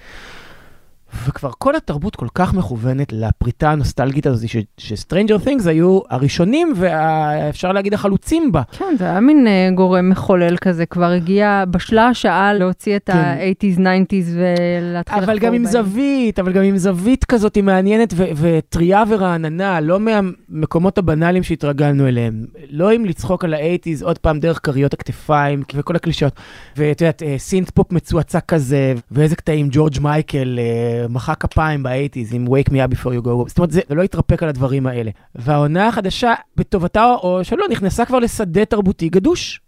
וכבר 1.26 1.50
כל 1.58 1.76
התרבות 1.76 2.16
כל 2.16 2.26
כך 2.34 2.54
מכוונת 2.54 3.12
לפריטה 3.12 3.70
הנוסטלגית 3.70 4.26
הזאת, 4.26 4.50
ש 4.78 4.90
Stranger 4.90 5.38
Things 5.38 5.66
היו 5.66 6.00
הראשונים 6.10 6.72
ואפשר 6.76 7.72
להגיד 7.72 7.94
החלוצים 7.94 8.52
בה. 8.52 8.62
כן, 8.72 8.94
זה 8.98 9.04
היה 9.04 9.20
מין 9.20 9.46
uh, 9.46 9.74
גורם 9.74 10.10
מחולל 10.10 10.56
כזה, 10.56 10.86
כבר 10.86 11.10
הגיע, 11.10 11.64
בשלה 11.70 12.06
השעה 12.08 12.52
להוציא 12.52 12.96
את 12.96 13.10
כן. 13.10 13.16
ה-80's, 13.16 13.78
90's 13.78 14.14
ולהתחיל 14.34 15.18
לחקור 15.18 15.32
אבל 15.32 15.38
גם 15.38 15.54
עם 15.54 15.64
זווית, 15.64 16.38
אבל 16.38 16.52
גם 16.52 16.62
עם 16.62 16.76
זווית 16.76 17.24
כזאת 17.24 17.54
היא 17.54 17.64
מעניינת 17.64 18.14
וטריה 18.16 19.04
ורעננה, 19.08 19.80
לא 19.80 19.98
מהמקומות 20.00 20.98
הבנאליים 20.98 21.42
שהתרגלנו 21.42 22.08
אליהם. 22.08 22.44
לא 22.70 22.90
עם 22.90 23.04
לצחוק 23.04 23.44
על 23.44 23.54
ה-80's 23.54 24.04
עוד 24.04 24.18
פעם 24.18 24.40
דרך 24.40 24.60
כריות 24.62 24.94
הכתפיים 24.94 25.62
וכל 25.74 25.96
הקלישאות. 25.96 26.32
ואת 26.76 27.00
יודעת, 27.00 27.22
אה, 27.22 27.34
synth 27.38 27.70
pop 27.70 27.92
מצועצע 27.92 28.40
כזה, 28.40 28.94
ואיזה 29.10 29.36
קטעים, 29.36 29.68
ג'ורג' 29.70 30.00
מייקל. 30.00 30.58
Uh, 30.58 30.99
מחא 31.08 31.34
כפיים 31.34 31.82
ב 31.82 31.88
eighties 31.88 32.34
עם 32.34 32.46
Wake 32.46 32.70
Me 32.70 32.72
Up 32.72 32.94
Before 32.94 33.22
You 33.22 33.26
Go. 33.26 33.48
זאת 33.48 33.58
אומרת, 33.58 33.70
זה 33.70 33.80
לא 33.90 34.02
התרפק 34.02 34.42
על 34.42 34.48
הדברים 34.48 34.86
האלה. 34.86 35.10
והעונה 35.34 35.88
החדשה, 35.88 36.34
בטובתה 36.56 37.04
או 37.04 37.40
שלא, 37.42 37.64
נכנסה 37.70 38.04
כבר 38.04 38.18
לשדה 38.18 38.64
תרבותי 38.64 39.08
גדוש. 39.08 39.60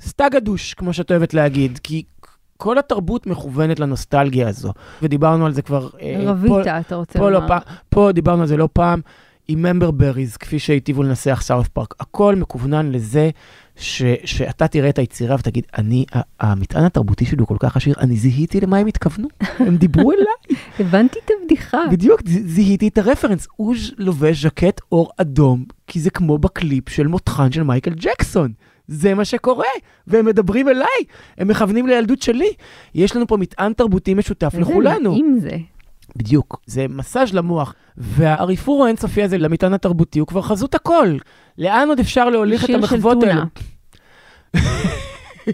סטגדוש, 0.00 0.74
כמו 0.74 0.92
שאת 0.92 1.10
אוהבת 1.10 1.34
להגיד, 1.34 1.78
כי 1.82 2.02
כל 2.56 2.78
התרבות 2.78 3.26
מכוונת 3.26 3.80
לנוסטלגיה 3.80 4.48
הזו. 4.48 4.72
ודיברנו 5.02 5.46
על 5.46 5.52
זה 5.52 5.62
כבר... 5.62 5.88
אה, 6.02 6.16
רביתה, 6.24 6.80
אתה 6.80 6.96
רוצה 6.96 7.18
פה 7.18 7.30
לא 7.30 7.40
לומר. 7.40 7.54
לא, 7.54 7.60
פה 7.88 8.10
דיברנו 8.12 8.42
על 8.42 8.48
זה 8.48 8.56
לא 8.56 8.68
פעם. 8.72 9.00
עם 9.48 9.62
member 9.62 9.90
berries, 9.90 10.36
כפי 10.36 10.58
שהיטיבו 10.58 11.02
לנסח 11.02 11.40
South 11.42 11.68
Park. 11.68 11.94
הכל 12.00 12.34
מכוונן 12.34 12.92
לזה 12.92 13.30
ש, 13.76 14.02
שאתה 14.24 14.68
תראה 14.68 14.88
את 14.88 14.98
היצירה 14.98 15.36
ותגיד, 15.38 15.66
אני, 15.78 16.04
המטען 16.40 16.84
התרבותי 16.84 17.26
שלי 17.26 17.40
הוא 17.40 17.48
כל 17.48 17.56
כך 17.60 17.76
עשיר, 17.76 17.94
אני 17.98 18.16
זיהיתי 18.16 18.60
למה 18.60 18.76
הם 18.76 18.86
התכוונו, 18.86 19.28
הם 19.58 19.76
דיברו 19.76 20.12
אליי. 20.14 20.58
הבנתי 20.78 21.18
את 21.24 21.30
הבדיחה. 21.40 21.78
בדיוק, 21.90 22.20
זיהיתי 22.26 22.88
את 22.88 22.98
ה 22.98 23.02
reference. 23.02 23.46
הוא 23.56 23.74
לובש 23.98 24.42
ז'קט 24.44 24.80
עור 24.92 25.10
אדום, 25.16 25.64
כי 25.86 26.00
זה 26.00 26.10
כמו 26.10 26.38
בקליפ 26.38 26.88
של 26.88 27.06
מותחן 27.06 27.52
של 27.52 27.62
מייקל 27.62 27.94
ג'קסון. 27.94 28.52
זה 28.88 29.14
מה 29.14 29.24
שקורה, 29.24 29.66
והם 30.06 30.26
מדברים 30.26 30.68
אליי, 30.68 30.86
הם 31.38 31.48
מכוונים 31.48 31.86
לילדות 31.86 32.22
שלי. 32.22 32.48
יש 32.94 33.16
לנו 33.16 33.26
פה 33.26 33.36
מטען 33.36 33.72
תרבותי 33.72 34.14
משותף 34.14 34.54
לכולנו. 34.58 34.90
איזה 34.90 35.22
נעים 35.22 35.38
זה. 35.40 35.56
בדיוק, 36.16 36.60
זה 36.66 36.86
מסאז' 36.88 37.34
למוח. 37.34 37.74
והאריפור 37.96 38.84
האינסופי 38.84 39.22
הזה 39.22 39.38
למטען 39.38 39.72
התרבותי 39.72 40.18
הוא 40.18 40.26
כבר 40.26 40.42
חזות 40.42 40.74
הכל. 40.74 41.16
לאן 41.58 41.88
עוד 41.88 41.98
אפשר 41.98 42.30
להוליך 42.30 42.64
את 42.64 42.70
המחוות 42.70 43.22
האלה? 43.22 43.44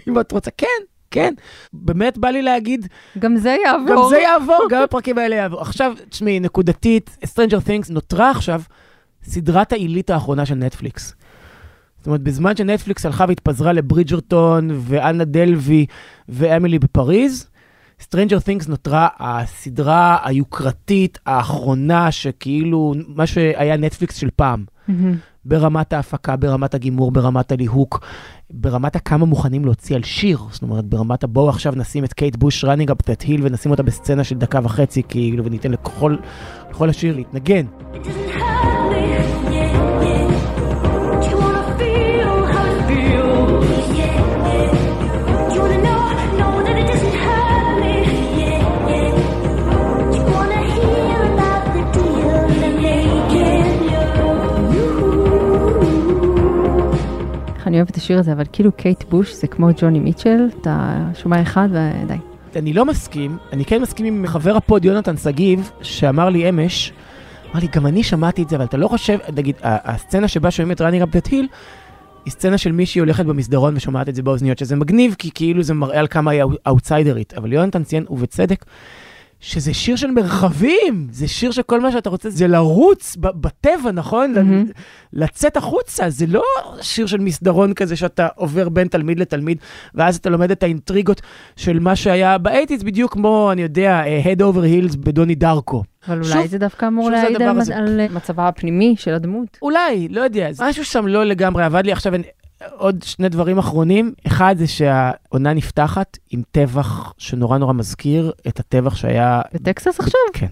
אם 0.07 0.19
את 0.19 0.31
רוצה, 0.31 0.51
כן, 0.57 0.67
כן. 1.11 1.33
באמת 1.73 2.17
בא 2.17 2.29
לי 2.29 2.41
להגיד... 2.41 2.87
גם 3.19 3.37
זה 3.37 3.57
יעבור. 3.65 3.89
גם 3.89 3.97
זה 4.09 4.17
יעבור, 4.17 4.67
גם 4.69 4.83
הפרקים 4.83 5.17
האלה 5.17 5.35
יעבור. 5.35 5.61
עכשיו, 5.61 5.93
תשמעי, 6.09 6.39
נקודתית, 6.39 7.17
Stranger 7.25 7.67
Things 7.67 7.93
נותרה 7.93 8.31
עכשיו 8.31 8.61
סדרת 9.23 9.73
העילית 9.73 10.09
האחרונה 10.09 10.45
של 10.45 10.55
נטפליקס. 10.55 11.15
זאת 11.97 12.07
אומרת, 12.07 12.21
בזמן 12.21 12.55
שנטפליקס 12.55 13.05
הלכה 13.05 13.25
והתפזרה 13.27 13.73
לברידג'רטון 13.73 14.69
ואנה 14.73 15.23
דלוי 15.25 15.85
ואמילי 16.29 16.79
בפריז, 16.79 17.49
Stranger 18.01 18.47
Things 18.47 18.69
נותרה 18.69 19.07
הסדרה 19.19 20.17
היוקרתית 20.23 21.19
האחרונה, 21.25 22.11
שכאילו, 22.11 22.93
מה 23.07 23.27
שהיה 23.27 23.77
נטפליקס 23.77 24.15
של 24.15 24.29
פעם. 24.35 24.65
Mm-hmm. 24.89 24.91
ברמת 25.45 25.93
ההפקה, 25.93 26.35
ברמת 26.35 26.73
הגימור, 26.73 27.11
ברמת 27.11 27.51
הליהוק, 27.51 28.05
ברמת 28.49 28.95
הכמה 28.95 29.25
מוכנים 29.25 29.65
להוציא 29.65 29.95
על 29.95 30.03
שיר. 30.03 30.39
זאת 30.51 30.61
אומרת, 30.61 30.85
ברמת 30.85 31.23
הבואו 31.23 31.49
עכשיו 31.49 31.73
נשים 31.75 32.03
את 32.03 32.13
קייט 32.13 32.35
בוש 32.35 32.65
running 32.65 32.89
up 32.91 33.11
that 33.11 33.25
hill 33.25 33.39
ונשים 33.41 33.71
אותה 33.71 33.83
בסצנה 33.83 34.23
של 34.23 34.37
דקה 34.37 34.59
וחצי, 34.63 35.03
כאילו, 35.09 35.45
וניתן 35.45 35.71
לכל, 35.71 36.15
לכל 36.69 36.89
השיר 36.89 37.15
להתנגן. 37.15 37.65
אני 37.93 37.99
אוהבת 57.81 57.91
את 57.91 57.95
השיר 57.95 58.19
הזה, 58.19 58.33
אבל 58.33 58.43
כאילו 58.51 58.71
קייט 58.71 59.03
בוש 59.09 59.33
זה 59.33 59.47
כמו 59.47 59.67
ג'וני 59.77 59.99
מיטשל, 59.99 60.49
אתה 60.61 60.97
שומע 61.15 61.41
אחד 61.41 61.69
ודי. 61.71 62.17
אני 62.55 62.73
לא 62.73 62.85
מסכים, 62.85 63.37
אני 63.53 63.65
כן 63.65 63.81
מסכים 63.81 64.05
עם 64.05 64.27
חבר 64.27 64.55
הפוד 64.55 64.85
יונתן 64.85 65.17
שגיב, 65.17 65.71
שאמר 65.81 66.29
לי 66.29 66.49
אמש, 66.49 66.93
אמר 67.51 67.61
לי, 67.61 67.67
גם 67.75 67.87
אני 67.87 68.03
שמעתי 68.03 68.43
את 68.43 68.49
זה, 68.49 68.55
אבל 68.55 68.65
אתה 68.65 68.77
לא 68.77 68.87
חושב, 68.87 69.17
נגיד, 69.35 69.55
הסצנה 69.63 70.27
שבה 70.27 70.51
שומעים 70.51 70.71
את 70.71 70.81
up 70.81 71.15
that 71.15 71.27
hill, 71.27 71.45
היא 72.25 72.31
סצנה 72.31 72.57
של 72.57 72.71
מישהי 72.71 72.99
הולכת 72.99 73.25
במסדרון 73.25 73.77
ושומעת 73.77 74.09
את 74.09 74.15
זה 74.15 74.23
באוזניות, 74.23 74.57
שזה 74.57 74.75
מגניב, 74.75 75.15
כי 75.17 75.31
כאילו 75.33 75.63
זה 75.63 75.73
מראה 75.73 75.99
על 75.99 76.07
כמה 76.07 76.31
היא 76.31 76.43
אאוטסיידרית, 76.67 77.33
אבל 77.33 77.53
יונתן 77.53 77.83
ציין, 77.83 78.05
ובצדק, 78.09 78.65
שזה 79.41 79.73
שיר 79.73 79.95
של 79.95 80.11
מרחבים, 80.11 81.07
זה 81.11 81.27
שיר 81.27 81.51
שכל 81.51 81.81
מה 81.81 81.91
שאתה 81.91 82.09
רוצה 82.09 82.29
זה 82.29 82.47
לרוץ 82.47 83.17
בטבע, 83.19 83.91
נכון? 83.93 84.33
Mm-hmm. 84.35 84.71
לצאת 85.13 85.57
החוצה, 85.57 86.09
זה 86.09 86.25
לא 86.27 86.43
שיר 86.81 87.05
של 87.05 87.17
מסדרון 87.17 87.73
כזה 87.73 87.95
שאתה 87.95 88.27
עובר 88.35 88.69
בין 88.69 88.87
תלמיד 88.87 89.19
לתלמיד, 89.19 89.57
ואז 89.95 90.15
אתה 90.15 90.29
לומד 90.29 90.51
את 90.51 90.63
האינטריגות 90.63 91.21
של 91.55 91.79
מה 91.79 91.95
שהיה 91.95 92.37
באייטיז, 92.37 92.83
בדיוק 92.83 93.13
כמו, 93.13 93.51
אני 93.51 93.61
יודע, 93.61 94.01
אה, 94.05 94.21
Head 94.23 94.39
over 94.39 94.91
Heels 94.91 94.97
בדוני 94.97 95.35
דרקו. 95.35 95.83
אבל 96.07 96.17
אולי 96.17 96.33
שוב, 96.33 96.45
זה 96.45 96.57
דווקא 96.57 96.87
אמור 96.87 97.09
להעיד 97.09 97.41
על, 97.41 97.59
על 97.73 98.07
מצבה 98.13 98.47
הפנימי 98.47 98.95
של 98.97 99.13
הדמות. 99.13 99.57
אולי, 99.61 100.07
לא 100.09 100.21
יודע, 100.21 100.49
משהו 100.61 100.85
שם 100.85 101.07
לא 101.07 101.23
לגמרי 101.23 101.63
עבד 101.63 101.85
לי. 101.85 101.91
עכשיו, 101.91 102.13
עוד 102.69 103.03
שני 103.03 103.29
דברים 103.29 103.57
אחרונים. 103.57 104.13
אחד 104.27 104.55
זה 104.57 104.67
שהעונה 104.67 105.53
נפתחת 105.53 106.17
עם 106.29 106.41
טבח 106.51 107.13
שנורא 107.17 107.57
נורא 107.57 107.73
מזכיר 107.73 108.31
את 108.47 108.59
הטבח 108.59 108.95
שהיה... 108.95 109.41
בטקסס 109.53 109.99
עכשיו? 109.99 110.21
כן. 110.33 110.47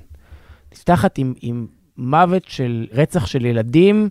נפתחת 0.73 1.17
עם, 1.17 1.33
עם 1.41 1.67
מוות 1.97 2.43
של 2.47 2.87
רצח 2.91 3.25
של 3.25 3.45
ילדים, 3.45 4.09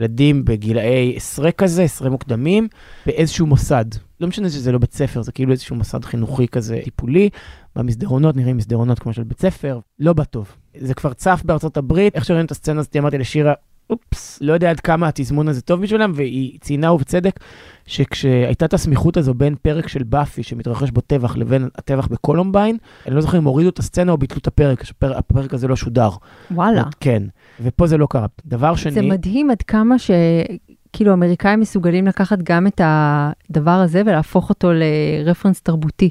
ילדים 0.00 0.44
בגילאי 0.44 1.12
עשרה 1.16 1.52
כזה, 1.52 1.82
עשרה 1.82 2.10
מוקדמים, 2.10 2.68
באיזשהו 3.06 3.46
מוסד. 3.46 3.84
לא 4.20 4.28
משנה 4.28 4.48
שזה 4.48 4.72
לא 4.72 4.78
בית 4.78 4.92
ספר, 4.92 5.22
זה 5.22 5.32
כאילו 5.32 5.52
איזשהו 5.52 5.76
מוסד 5.76 6.04
חינוכי 6.04 6.48
כזה 6.48 6.80
טיפולי. 6.84 7.30
במסדרונות 7.76 8.36
נראים 8.36 8.56
מסדרונות 8.56 8.98
כמו 8.98 9.12
של 9.12 9.22
בית 9.22 9.40
ספר, 9.40 9.80
לא 9.98 10.12
בטוב. 10.12 10.56
זה 10.76 10.94
כבר 10.94 11.12
צף 11.12 11.42
בארצות 11.44 11.76
הברית, 11.76 12.14
איך 12.14 12.24
שראינו 12.24 12.44
את 12.44 12.50
הסצנה 12.50 12.80
הזאת, 12.80 12.96
אמרתי 12.96 13.18
לשירה, 13.18 13.52
אופס, 13.90 14.38
לא 14.40 14.52
יודע 14.52 14.70
עד 14.70 14.80
כמה 14.80 15.08
התזמון 15.08 15.48
הזה 15.48 15.62
טוב 15.62 15.82
בשבילם, 15.82 16.12
והיא 16.14 16.58
ציינה 16.60 16.92
ובצדק 16.92 17.40
שכשהייתה 17.86 18.64
את 18.64 18.74
הסמיכות 18.74 19.16
הזו 19.16 19.34
בין 19.34 19.54
פרק 19.62 19.88
של 19.88 20.02
באפי 20.02 20.42
שמתרחש 20.42 20.90
בו 20.90 21.00
טבח 21.00 21.36
לבין 21.36 21.68
הטבח 21.76 22.06
בקולומביין, 22.06 22.76
אני 23.06 23.14
לא 23.14 23.20
זוכר 23.20 23.38
אם 23.38 23.44
הורידו 23.44 23.68
את 23.68 23.78
הסצנה 23.78 24.12
או 24.12 24.18
ביטלו 24.18 24.38
את 24.38 24.46
הפרק, 24.46 24.84
הפרק 25.02 25.54
הזה 25.54 25.68
לא 25.68 25.76
שודר. 25.76 26.10
וואלה. 26.50 26.82
כן, 27.00 27.22
ופה 27.60 27.86
זה 27.86 27.98
לא 27.98 28.06
קרה. 28.10 28.26
דבר 28.46 28.74
שני... 28.74 28.92
זה 28.92 29.02
מדהים 29.02 29.50
עד 29.50 29.62
כמה 29.62 29.98
ש... 29.98 30.10
כאילו 30.92 31.12
אמריקאים 31.12 31.60
מסוגלים 31.60 32.06
לקחת 32.06 32.38
גם 32.42 32.66
את 32.66 32.80
הדבר 32.84 33.70
הזה 33.70 34.02
ולהפוך 34.06 34.48
אותו 34.48 34.70
לרפרנס 34.72 35.60
תרבותי. 35.60 36.10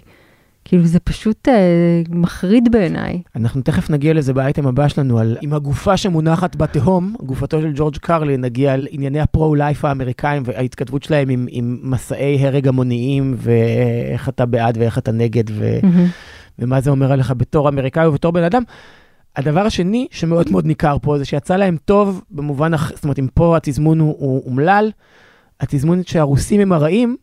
כאילו 0.69 0.85
זה 0.85 0.99
פשוט 0.99 1.47
אה, 1.47 2.01
מחריד 2.09 2.71
בעיניי. 2.71 3.21
אנחנו 3.35 3.61
תכף 3.61 3.89
נגיע 3.89 4.13
לזה 4.13 4.33
באייטם 4.33 4.67
הבא 4.67 4.87
שלנו, 4.87 5.19
על 5.19 5.37
עם 5.41 5.53
הגופה 5.53 5.97
שמונחת 5.97 6.55
בתהום, 6.55 7.15
גופתו 7.23 7.61
של 7.61 7.71
ג'ורג' 7.75 7.97
קרלי, 7.97 8.37
נגיע 8.37 8.73
על 8.73 8.87
ענייני 8.91 9.19
הפרו-לייף 9.19 9.85
האמריקאים 9.85 10.43
וההתכתבות 10.45 11.03
שלהם 11.03 11.29
עם, 11.29 11.47
עם 11.49 11.79
מסעי 11.83 12.47
הרג 12.47 12.67
המוניים, 12.67 13.35
ואיך 13.37 14.29
אתה 14.29 14.45
בעד 14.45 14.77
ואיך 14.77 14.97
אתה 14.97 15.11
נגד, 15.11 15.43
ו, 15.49 15.79
mm-hmm. 15.81 16.59
ומה 16.59 16.81
זה 16.81 16.89
אומר 16.89 17.11
עליך 17.11 17.33
בתור 17.37 17.69
אמריקאי 17.69 18.07
ובתור 18.07 18.31
בן 18.31 18.43
אדם. 18.43 18.63
הדבר 19.35 19.61
השני 19.61 20.07
שמאוד 20.11 20.51
מאוד 20.51 20.65
ניכר 20.65 20.97
פה 21.01 21.17
זה 21.17 21.25
שיצא 21.25 21.55
להם 21.55 21.77
טוב 21.85 22.21
במובן 22.31 22.77
זאת 22.77 23.03
אומרת, 23.03 23.19
אם 23.19 23.27
פה 23.33 23.57
התזמון 23.57 23.99
הוא, 23.99 24.15
הוא 24.19 24.43
אומלל, 24.45 24.91
התזמון 25.59 26.01
שהרוסים 26.05 26.61
הם 26.61 26.71
הרעים, 26.71 27.15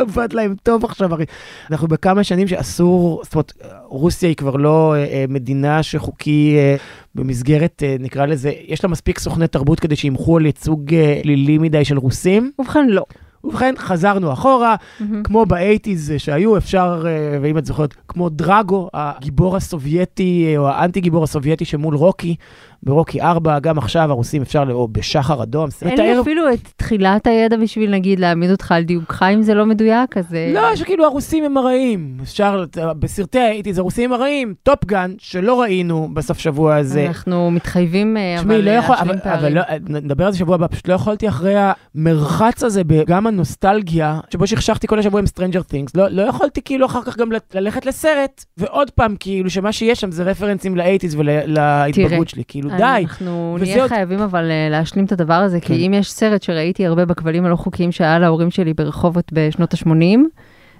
עבד 0.00 0.32
להם 0.32 0.54
טוב 0.62 0.84
עכשיו, 0.84 1.12
הרי 1.12 1.24
אנחנו 1.70 1.88
בכמה 1.88 2.24
שנים 2.24 2.48
שאסור, 2.48 3.20
זאת 3.24 3.34
אומרת, 3.34 3.52
רוסיה 3.84 4.28
היא 4.28 4.36
כבר 4.36 4.56
לא 4.56 4.94
אה, 4.94 5.04
אה, 5.04 5.24
מדינה 5.28 5.82
שחוקי 5.82 6.54
אה, 6.56 6.76
במסגרת, 7.14 7.82
אה, 7.86 7.96
נקרא 8.00 8.26
לזה, 8.26 8.52
יש 8.66 8.84
לה 8.84 8.90
מספיק 8.90 9.18
סוכני 9.18 9.48
תרבות 9.48 9.80
כדי 9.80 9.96
שימחו 9.96 10.36
על 10.36 10.46
ייצוג 10.46 10.94
אה, 10.94 11.20
לילי 11.24 11.58
מדי 11.58 11.84
של 11.84 11.98
רוסים. 11.98 12.50
ובכן, 12.58 12.86
לא. 12.88 13.04
ובכן, 13.44 13.74
חזרנו 13.78 14.32
אחורה, 14.32 14.76
מהמם. 15.00 15.22
כמו 15.22 15.46
באייטיז 15.46 16.12
שהיו, 16.18 16.56
אפשר, 16.56 17.04
אה, 17.06 17.38
ואם 17.42 17.58
את 17.58 17.64
זוכרת, 17.66 17.94
כמו 18.08 18.28
דרגו, 18.28 18.88
הגיבור 18.94 19.56
הסובייטי, 19.56 20.46
אה, 20.48 20.58
או 20.58 20.68
האנטי 20.68 21.00
גיבור 21.00 21.24
הסובייטי 21.24 21.64
שמול 21.64 21.94
רוקי, 21.94 22.36
ברוקי 22.82 23.20
4, 23.20 23.58
גם 23.58 23.78
עכשיו 23.78 24.10
הרוסים 24.10 24.42
אפשר, 24.42 24.64
או 24.70 24.88
בשחר 24.88 25.42
אדום. 25.42 25.68
אין 25.82 26.00
לי 26.00 26.20
אפילו 26.20 26.52
את 26.52 26.68
תחילת 26.76 27.26
הידע 27.26 27.56
בשביל 27.56 27.90
נגיד 27.90 28.20
להעמיד 28.20 28.50
אותך 28.50 28.72
על 28.72 28.82
דיוקך 28.82 29.22
אם 29.34 29.42
זה 29.42 29.54
לא 29.54 29.66
מדויק, 29.66 30.16
אז... 30.16 30.34
אה, 30.34 30.50
לא, 30.54 30.76
שכאילו 30.76 31.04
הרוסים 31.04 31.44
הם 31.44 31.56
הרעים. 31.56 32.18
אפשר, 32.22 32.64
בסרטי 32.98 33.38
ה 33.38 33.42
eighties 33.42 33.78
הרוסים 33.78 34.12
הם 34.12 34.20
הרעים. 34.20 34.54
Top 34.62 34.84
Gun, 34.84 35.14
שלא 35.18 35.60
ראינו 35.60 36.08
בסוף 36.12 36.38
שבוע 36.38 36.76
הזה. 36.76 37.06
אנחנו 37.06 37.50
מתחייבים, 37.50 38.16
אה, 38.16 38.40
אבל 38.40 38.60
לא 38.60 38.70
יכול, 38.70 38.96
להשלים 38.96 39.18
אבל, 39.24 39.32
אבל. 39.32 39.52
לא, 39.52 39.62
נדבר 40.00 40.26
על 40.26 40.32
זה 40.32 40.38
שבוע 40.38 40.54
הבא, 40.54 40.66
פשוט 40.66 40.88
לא 40.88 40.94
יכולתי 40.94 41.28
אחרי 41.28 41.54
המרחץ 41.56 42.62
הזה, 42.62 42.82
גם 43.06 43.26
הנוסטלגיה, 43.26 44.20
שבו 44.30 44.46
שכשכתי 44.46 44.86
כל 44.86 44.98
השבוע 44.98 45.20
עם 45.20 45.26
Stranger 45.26 45.72
Things, 45.72 45.90
לא, 45.94 46.08
לא 46.08 46.22
יכולתי 46.22 46.62
כאילו 46.62 46.86
אחר 46.86 47.02
כך 47.02 47.16
גם 47.16 47.28
ללכת 47.54 47.86
לסרט, 47.86 48.44
ועוד 48.56 48.90
פעם, 48.90 49.16
כאילו, 49.20 49.50
שמה 49.50 49.72
שיש 49.72 50.00
שם 50.00 50.10
זה 50.10 50.22
רפרנסים 50.22 50.76
ל 50.76 50.80
eighties 50.80 51.14
ולהתבגרות 51.14 52.28
שלי, 52.28 52.42
כאילו, 52.48 52.69
די. 52.76 53.04
אנחנו 53.08 53.56
נהיה 53.60 53.80
עוד- 53.82 53.88
חייבים 53.88 54.20
אבל 54.20 54.50
אה, 54.50 54.68
להשלים 54.70 55.04
את 55.04 55.12
הדבר 55.12 55.34
הזה, 55.34 55.60
כן. 55.60 55.66
כי 55.66 55.86
אם 55.86 55.94
יש 55.94 56.12
סרט 56.12 56.42
שראיתי 56.42 56.86
הרבה 56.86 57.04
בכבלים 57.04 57.44
הלא 57.46 57.56
חוקיים 57.56 57.92
שהיה 57.92 58.18
להורים 58.18 58.50
שלי 58.50 58.74
ברחובות 58.74 59.32
בשנות 59.32 59.74
ה-80, 59.74 60.18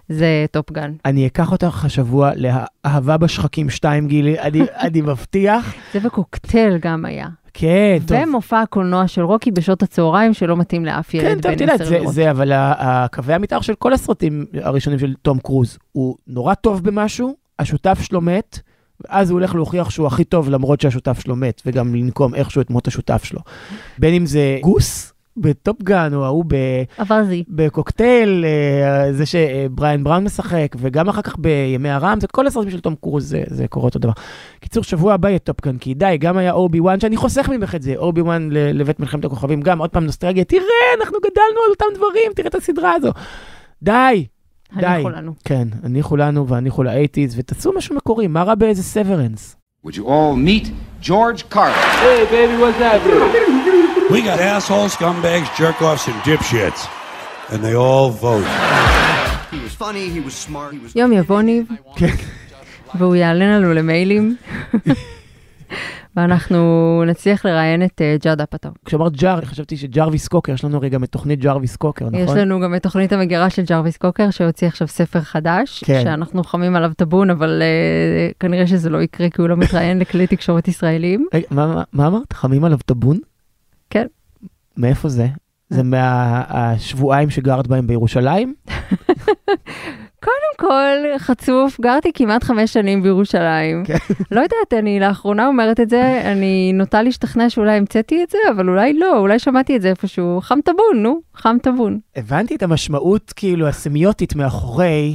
זה 0.08 0.26
Top 0.50 0.68
Gun. 0.68 0.92
אני 1.04 1.26
אקח 1.26 1.52
אותך 1.52 1.84
השבוע 1.84 2.30
לאהבה 2.36 3.16
בשחקים 3.16 3.70
2, 3.70 4.08
גילי, 4.08 4.40
אני, 4.40 4.60
אני 4.86 5.00
מבטיח. 5.00 5.74
זה 5.92 5.98
וקוקטייל 6.02 6.78
גם 6.82 7.04
היה. 7.04 7.26
כן, 7.54 7.98
טוב. 8.06 8.18
ומופע 8.22 8.60
הקולנוע 8.60 9.06
של 9.06 9.22
רוקי 9.22 9.50
בשעות 9.50 9.82
הצהריים, 9.82 10.34
שלא 10.34 10.56
מתאים 10.56 10.84
לאף 10.84 11.10
כן, 11.10 11.18
ילד 11.18 11.42
טוב, 11.42 11.52
בן 11.52 11.58
תשע, 11.58 11.80
עשר 11.80 11.84
זה, 11.90 11.98
לראות. 11.98 12.14
זה, 12.14 12.30
אבל 12.30 12.52
הקווי 12.54 13.34
המתאר 13.34 13.60
של 13.60 13.74
כל 13.74 13.92
הסרטים 13.92 14.44
הראשונים 14.62 14.98
של 14.98 15.14
תום 15.22 15.38
קרוז, 15.38 15.78
הוא 15.92 16.16
נורא 16.26 16.54
טוב 16.54 16.84
במשהו, 16.84 17.34
השותף 17.58 17.98
שלו 18.02 18.20
מת, 18.20 18.60
ואז 19.04 19.30
הוא 19.30 19.38
הולך 19.38 19.54
להוכיח 19.54 19.90
שהוא 19.90 20.06
הכי 20.06 20.24
טוב 20.24 20.50
למרות 20.50 20.80
שהשותף 20.80 21.20
שלו 21.20 21.36
מת, 21.36 21.62
וגם 21.66 21.94
לנקום 21.94 22.34
איכשהו 22.34 22.60
את 22.60 22.70
מות 22.70 22.88
השותף 22.88 23.24
שלו. 23.24 23.40
בין 23.98 24.14
אם 24.14 24.26
זה 24.26 24.58
גוס 24.62 25.12
ב 25.36 25.46
Top 25.46 25.75
Gun, 25.75 26.14
או 26.14 26.24
ההוא 26.24 26.44
ב... 26.48 26.54
אברזי. 27.02 27.44
בקוקטייל, 27.48 28.44
אה, 28.44 29.12
זה 29.12 29.26
שבריאן 29.26 30.04
בראון 30.04 30.24
משחק, 30.24 30.76
וגם 30.78 31.08
אחר 31.08 31.22
כך 31.22 31.36
בימי 31.38 31.90
הרעם, 31.90 32.20
זה 32.20 32.26
כל 32.26 32.46
הסרטים 32.46 32.70
של 32.70 32.80
תום 32.80 32.94
קרוז, 33.00 33.28
זה, 33.28 33.42
זה 33.46 33.68
קורה 33.68 33.84
אותו 33.84 33.98
דבר. 33.98 34.12
קיצור, 34.60 34.84
שבוע 34.84 35.14
הבא 35.14 35.28
יהיה 35.28 35.38
Top 35.38 35.55
Gun, 35.55 35.78
כי 35.78 35.94
די, 35.94 36.16
גם 36.20 36.36
היה 36.36 36.52
אובי 36.52 36.80
וואן, 36.80 37.00
שאני 37.00 37.16
חוסך 37.16 37.48
ממך 37.48 37.74
את 37.74 37.82
זה, 37.82 37.94
אובי 37.96 38.20
וואן 38.20 38.48
מבית 38.52 39.00
מלחמת 39.00 39.24
הכוכבים, 39.24 39.60
גם 39.60 39.78
עוד 39.78 39.90
פעם 39.90 40.04
נוסטלגיה, 40.04 40.44
תראה, 40.44 40.62
אנחנו 41.00 41.18
גדלנו 41.18 41.60
על 41.66 41.70
אותם 41.70 41.86
דברים, 41.94 42.32
תראה 42.36 42.48
את 42.48 42.54
הסדרה 42.54 42.92
הזו. 42.92 43.10
די, 43.82 44.26
די. 44.76 44.86
הניחו 44.86 45.08
לנו. 45.10 45.32
כן, 45.44 45.68
הניחו 45.82 46.16
לנו 46.16 46.48
והניחו 46.48 46.82
ל 46.82 46.88
eighties, 46.88 47.38
ותעשו 47.38 47.72
משהו 47.76 47.96
מקורי, 47.96 48.26
מה 48.26 48.42
רע 48.42 48.54
באיזה 48.54 48.82
Severance? 48.82 49.56
Would 49.86 49.96
you 49.96 50.06
all 50.06 50.36
meet 50.36 50.66
George 51.02 51.48
Carlin? 51.54 51.74
We 54.10 54.20
got 54.22 54.38
asshole 54.40 54.88
scumbags, 54.96 55.48
jerk 55.56 55.78
offs, 55.88 56.04
and 56.10 56.16
dipshits. 56.28 56.80
And 57.52 57.58
they 57.64 57.74
all 57.74 58.10
vote. 58.10 58.46
He 59.50 59.58
was 59.66 59.74
funny, 59.84 60.04
he 60.16 60.20
was 60.20 60.34
smart, 60.34 60.72
he 60.74 60.78
was. 60.78 60.92
יום 60.96 61.12
יבוא 61.12 61.42
ניב, 61.42 61.66
כן. 61.96 62.14
והוא 62.94 63.16
יענה 63.16 63.46
לנו 63.58 63.74
למיילים, 63.74 64.36
ואנחנו 66.20 67.02
נצליח 67.06 67.44
לראיין 67.44 67.84
את 67.84 68.00
אה, 68.00 68.16
ג'אד 68.22 68.40
אפאטאו. 68.40 68.70
כשאמרת 68.84 69.16
ג'אר, 69.16 69.40
חשבתי 69.40 69.76
שג'רוויס 69.76 70.28
קוקר, 70.28 70.52
יש 70.52 70.64
לנו 70.64 70.76
הרי 70.76 70.88
גם 70.88 71.04
את 71.04 71.08
תוכנית 71.08 71.40
ג'רוויס 71.40 71.76
קוקר, 71.76 72.06
נכון? 72.06 72.18
יש 72.18 72.30
לנו 72.30 72.60
גם 72.60 72.74
את 72.74 72.82
תוכנית 72.82 73.12
המגירה 73.12 73.50
של 73.50 73.62
ג'רוויס 73.62 73.96
קוקר, 73.96 74.30
שהוציא 74.30 74.68
עכשיו 74.68 74.88
ספר 74.88 75.20
חדש, 75.20 75.84
כן. 75.84 76.00
שאנחנו 76.04 76.44
חמים 76.44 76.76
עליו 76.76 76.92
טאבון, 76.96 77.30
אבל 77.30 77.62
אה, 77.62 78.34
כנראה 78.40 78.66
שזה 78.66 78.90
לא 78.90 79.02
יקרה, 79.02 79.30
כי 79.30 79.40
הוא 79.40 79.48
לא 79.48 79.56
מתראיין 79.56 79.98
לכלי 80.02 80.26
תקשורת 80.26 80.68
ישראלים. 80.68 81.26
רגע, 81.34 81.46
מה, 81.50 81.66
מה, 81.66 81.82
מה 81.92 82.06
אמרת? 82.06 82.32
חמים 82.32 82.64
עליו 82.64 82.78
טאבון? 82.78 83.18
כן. 83.90 84.06
מאיפה 84.76 85.08
זה? 85.08 85.26
זה 85.70 85.82
מהשבועיים 85.82 87.30
שגרת 87.30 87.66
בהם 87.66 87.86
בירושלים? 87.86 88.54
קודם 90.24 90.68
כל, 90.68 91.18
חצוף, 91.18 91.80
גרתי 91.80 92.10
כמעט 92.14 92.44
חמש 92.44 92.72
שנים 92.72 93.02
בירושלים. 93.02 93.84
כן. 93.84 93.96
לא 94.30 94.40
יודעת, 94.40 94.72
אני 94.78 95.00
לאחרונה 95.00 95.46
אומרת 95.46 95.80
את 95.80 95.90
זה, 95.90 96.22
אני 96.24 96.72
נוטה 96.74 97.02
להשתכנע 97.02 97.50
שאולי 97.50 97.76
המצאתי 97.76 98.22
את 98.22 98.30
זה, 98.30 98.38
אבל 98.50 98.68
אולי 98.68 98.98
לא, 98.98 99.18
אולי 99.18 99.38
שמעתי 99.38 99.76
את 99.76 99.82
זה 99.82 99.88
איפשהו. 99.88 100.40
חם 100.40 100.58
טבון, 100.64 101.02
נו, 101.02 101.20
חם 101.34 101.56
טבון. 101.62 101.98
הבנתי 102.16 102.56
את 102.56 102.62
המשמעות 102.62 103.32
כאילו 103.36 103.68
הסמיוטית 103.68 104.34
מאחורי, 104.34 105.14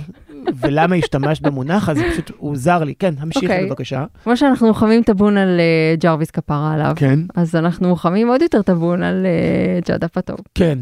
ולמה 0.60 0.96
השתמשת 0.96 1.42
במונח 1.42 1.90
הזה, 1.90 2.04
פשוט 2.12 2.32
הוא 2.38 2.56
זר 2.56 2.84
לי. 2.84 2.94
כן, 3.00 3.14
המשיכי 3.20 3.46
אוקיי. 3.46 3.66
בבקשה. 3.66 4.06
כמו 4.24 4.38
שאנחנו 4.38 4.74
חמים 4.74 5.04
טבון 5.04 5.38
על 5.38 5.60
אה, 5.60 6.00
ג'רוויס 6.02 6.32
כפרה 6.32 6.74
עליו, 6.74 6.94
כן. 6.96 7.20
אז 7.36 7.56
אנחנו 7.56 7.96
חמים 7.96 8.28
עוד 8.28 8.42
יותר 8.42 8.62
טבון 8.62 9.04
על 9.04 9.26
אה, 9.26 9.88
ג'אד 9.88 10.08
אפאטאו. 10.08 10.38
כן, 10.56 10.78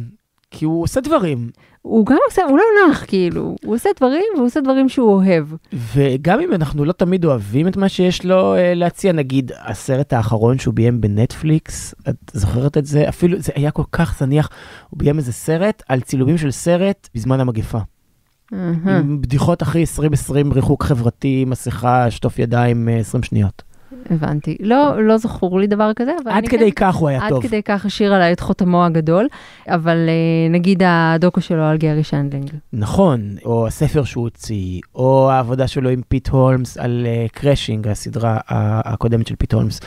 כי 0.56 0.66
הוא 0.66 0.84
עושה 0.84 1.02
דברים, 1.02 1.50
הוא 1.82 2.06
גם 2.06 2.18
עושה, 2.30 2.44
הוא 2.44 2.58
לא 2.58 2.64
נח, 2.90 3.06
כאילו, 3.08 3.56
הוא 3.66 3.76
עושה 3.76 3.90
דברים, 3.98 4.24
והוא 4.36 4.46
עושה 4.46 4.62
דברים 4.62 4.90
שהוא 4.90 5.14
אוהב. 5.14 5.48
וגם 5.94 6.40
אם 6.40 6.54
אנחנו 6.54 6.86
לא 6.86 6.92
תמיד 6.92 7.26
אוהבים 7.26 7.68
את 7.68 7.78
מה 7.78 7.90
שיש 7.90 8.26
לו 8.26 8.56
אה, 8.56 8.74
להציע, 8.74 9.12
נגיד 9.12 9.52
הסרט 9.66 10.14
האחרון 10.14 10.58
שהוא 10.58 10.74
ביים 10.74 11.02
בנטפליקס, 11.02 11.96
את 12.10 12.16
זוכרת 12.34 12.78
את 12.78 12.86
זה? 12.86 13.10
אפילו 13.10 13.40
זה 13.40 13.52
היה 13.56 13.72
כל 13.72 13.84
כך 13.92 14.20
זניח, 14.20 14.50
הוא 14.90 15.00
ביים 15.00 15.18
איזה 15.18 15.32
סרט 15.34 15.84
על 15.88 16.02
צילומים 16.02 16.38
של 16.38 16.52
סרט 16.52 17.10
בזמן 17.16 17.40
המגפה. 17.40 17.80
אהה. 18.54 18.98
עם 19.00 19.22
בדיחות 19.22 19.64
אחרי 19.64 19.82
2020, 19.82 20.54
ריחוק 20.54 20.84
חברתי, 20.84 21.46
מסכה, 21.48 22.12
שטוף 22.12 22.40
ידיים, 22.40 22.90
אה, 22.90 22.98
20 22.98 23.24
שניות. 23.24 23.73
הבנתי. 24.10 24.58
לא, 24.60 25.04
לא 25.04 25.18
זכור 25.18 25.60
לי 25.60 25.68
דבר 25.68 25.92
כזה, 25.96 26.12
אבל 26.24 26.32
עד 26.32 26.38
אני 26.38 26.48
כדי 26.48 26.72
כן, 26.72 26.88
כך 26.88 26.96
הוא 26.96 27.10
היה 27.10 27.24
עד 27.24 27.30
טוב. 27.30 27.44
כדי 27.44 27.64
כך 27.64 27.86
השאיר 27.86 28.14
עליי 28.14 28.34
את 28.34 28.40
חותמו 28.40 28.86
הגדול, 28.86 29.28
אבל 29.68 29.98
אה, 30.10 30.50
נגיד 30.50 30.84
הדוקו 30.86 31.42
שלו 31.42 31.64
על 31.64 31.78
גרי 31.78 32.04
שנדלינג. 32.04 32.50
נכון, 32.74 33.36
או 33.46 33.68
הספר 33.68 34.04
שהוא 34.04 34.24
הוציא, 34.24 34.82
או 34.96 35.32
העבודה 35.32 35.68
שלו 35.68 35.90
עם 35.90 36.02
פיט 36.08 36.30
הולמס 36.30 36.78
על 36.78 37.08
Crashing, 37.34 37.88
הסדרה 37.88 38.38
ה- 38.48 38.94
הקודמת 38.94 39.28
של 39.28 39.36
פיט 39.36 39.54
הולמס, 39.54 39.80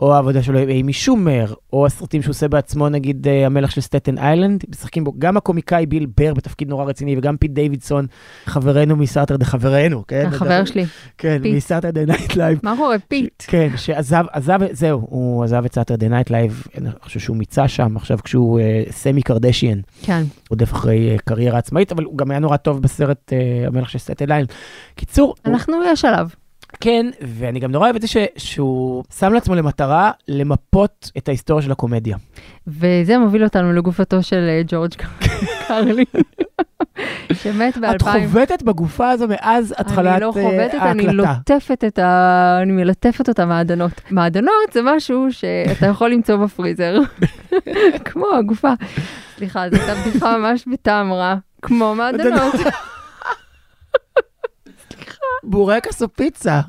או 0.00 0.14
העבודה 0.14 0.42
שלו 0.42 0.58
עם 0.58 0.68
אימי 0.68 0.92
שומר, 0.92 1.54
או 1.72 1.86
הסרטים 1.86 2.22
שהוא 2.22 2.30
עושה 2.30 2.48
בעצמו, 2.48 2.88
נגיד 2.88 3.28
אה, 3.28 3.46
המלך 3.46 3.72
של 3.72 3.80
סטטן 3.80 4.18
איילנד, 4.18 4.64
משחקים 4.70 5.04
בו 5.04 5.12
גם 5.18 5.36
הקומיקאי 5.36 5.86
ביל 5.86 6.06
בר 6.16 6.34
בתפקיד 6.34 6.68
נורא 6.68 6.84
רציני, 6.84 7.18
וגם 7.18 7.36
פיט 7.36 7.50
דיווידסון, 7.50 8.06
חברנו 8.44 8.96
מ 8.96 9.01
Saturday, 9.01 9.44
חברנו, 9.44 10.06
כן? 10.06 10.26
החבר 10.26 10.64
שלי. 10.64 10.84
כן. 11.18 11.38
מ 11.44 11.51
Saturday 11.51 12.04
Night 12.04 12.36
Live. 12.36 12.58
מה 12.62 12.74
קורה, 12.76 12.96
פיט? 13.08 13.44
כן, 13.46 13.68
שעזב, 13.76 14.24
עזב, 14.32 14.58
זהו, 14.72 15.06
הוא 15.10 15.44
עזב 15.44 15.64
את 15.64 15.74
Saturday 15.74 16.08
Night 16.08 16.30
Live, 16.30 16.62
אני 16.78 16.88
חושב 17.02 17.20
שהוא 17.20 17.36
מיצה 17.36 17.68
שם 17.68 17.96
עכשיו 17.96 18.18
כשהוא 18.24 18.60
אה, 18.60 18.82
סמי 18.90 19.22
קרדשיאן. 19.22 19.80
כן. 20.02 20.22
רודף 20.48 20.72
אחרי 20.72 21.10
אה, 21.10 21.16
קריירה 21.18 21.58
עצמאית, 21.58 21.92
אבל 21.92 22.04
הוא 22.04 22.18
גם 22.18 22.30
היה 22.30 22.40
נורא 22.40 22.56
טוב 22.56 22.82
בסרט 22.82 23.32
המלך 23.66 23.90
של 23.90 23.98
סטטן 23.98 24.24
איילנד. 24.24 24.46
קיצור, 24.94 25.34
אנחנו, 25.44 25.76
יש 25.92 26.04
עליו. 26.04 26.28
כן, 26.80 27.06
ואני 27.22 27.60
גם 27.60 27.72
נורא 27.72 27.84
אוהב 27.84 27.96
את 27.96 28.02
זה 28.02 28.08
ש, 28.08 28.16
שהוא 28.36 29.04
שם 29.18 29.32
לעצמו 29.32 29.54
למטרה 29.54 30.10
למפות 30.28 31.10
את 31.18 31.28
ההיסטוריה 31.28 31.62
של 31.62 31.72
הקומדיה. 31.72 32.16
וזה 32.66 33.18
מוביל 33.18 33.44
אותנו 33.44 33.72
לגופתו 33.72 34.22
של 34.22 34.46
אה, 34.48 34.62
ג'ורג' 34.66 34.92
קרלין, 35.68 36.04
שמת 37.42 37.78
ב-2000. 37.78 37.94
את 37.94 38.02
חובטת 38.02 38.62
בגופה 38.62 39.10
הזו 39.10 39.26
מאז 39.28 39.74
התחלת 39.78 40.12
אני 40.12 40.20
לא 40.20 40.26
אה, 40.26 40.32
חובטת, 40.42 40.74
אני 40.74 41.06
ההקלטה. 41.06 41.12
לוטפת 41.12 41.84
את 41.86 41.98
ה... 41.98 42.58
אני 42.62 42.72
מלטפת 42.72 43.28
אותה 43.28 43.46
מעדנות. 43.46 43.92
מעדנות 44.10 44.72
זה 44.72 44.80
משהו 44.84 45.26
שאתה 45.30 45.86
יכול 45.86 46.10
למצוא 46.10 46.36
בפריזר, 46.36 46.98
כמו 48.04 48.26
הגופה. 48.38 48.72
סליחה, 49.36 49.70
זו 49.70 49.76
הייתה 49.76 49.94
בדיחה 49.94 50.38
ממש 50.38 50.64
בטעם 50.72 51.12
רע. 51.12 51.34
כמו 51.62 51.94
מעדנות. 51.94 52.54
בורקס 55.44 56.02
או 56.02 56.08
פיצה. 56.14 56.60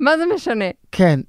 מה 0.00 0.10
זה 0.18 0.24
משנה? 0.34 0.64
כן, 0.92 1.20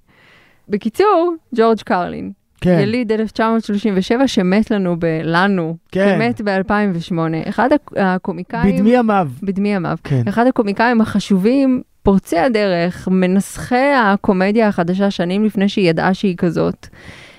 בקיצור, 0.70 1.36
ג'ורג' 1.56 1.80
קרלין, 1.82 2.32
כן. 2.62 2.80
יליד 2.82 3.12
1937, 3.12 4.28
שמת 4.28 4.72
לנו, 4.72 4.96
ב... 5.00 5.06
לנו, 5.24 5.78
כן. 5.92 6.16
שמת 6.20 6.42
ב-2008. 6.42 7.16
אחד 7.50 7.70
הק- 7.74 7.92
הקומיקאים... 7.98 8.76
בדמי 8.76 8.90
ימיו. 8.90 9.28
בדמי 9.44 9.70
ימיו. 9.70 9.98
כן. 10.04 10.22
אחד 10.30 10.48
הקומיקאים 10.48 11.02
החשובים 11.02 11.82
פורצי 12.04 12.38
הדרך, 12.38 13.08
מנסחי 13.12 13.76
הקומדיה 14.04 14.68
החדשה 14.68 15.12
שנים 15.12 15.46
לפני 15.46 15.70
שהיא 15.70 15.90
ידעה 15.90 16.14
שהיא 16.14 16.38
כזאת. 16.38 16.88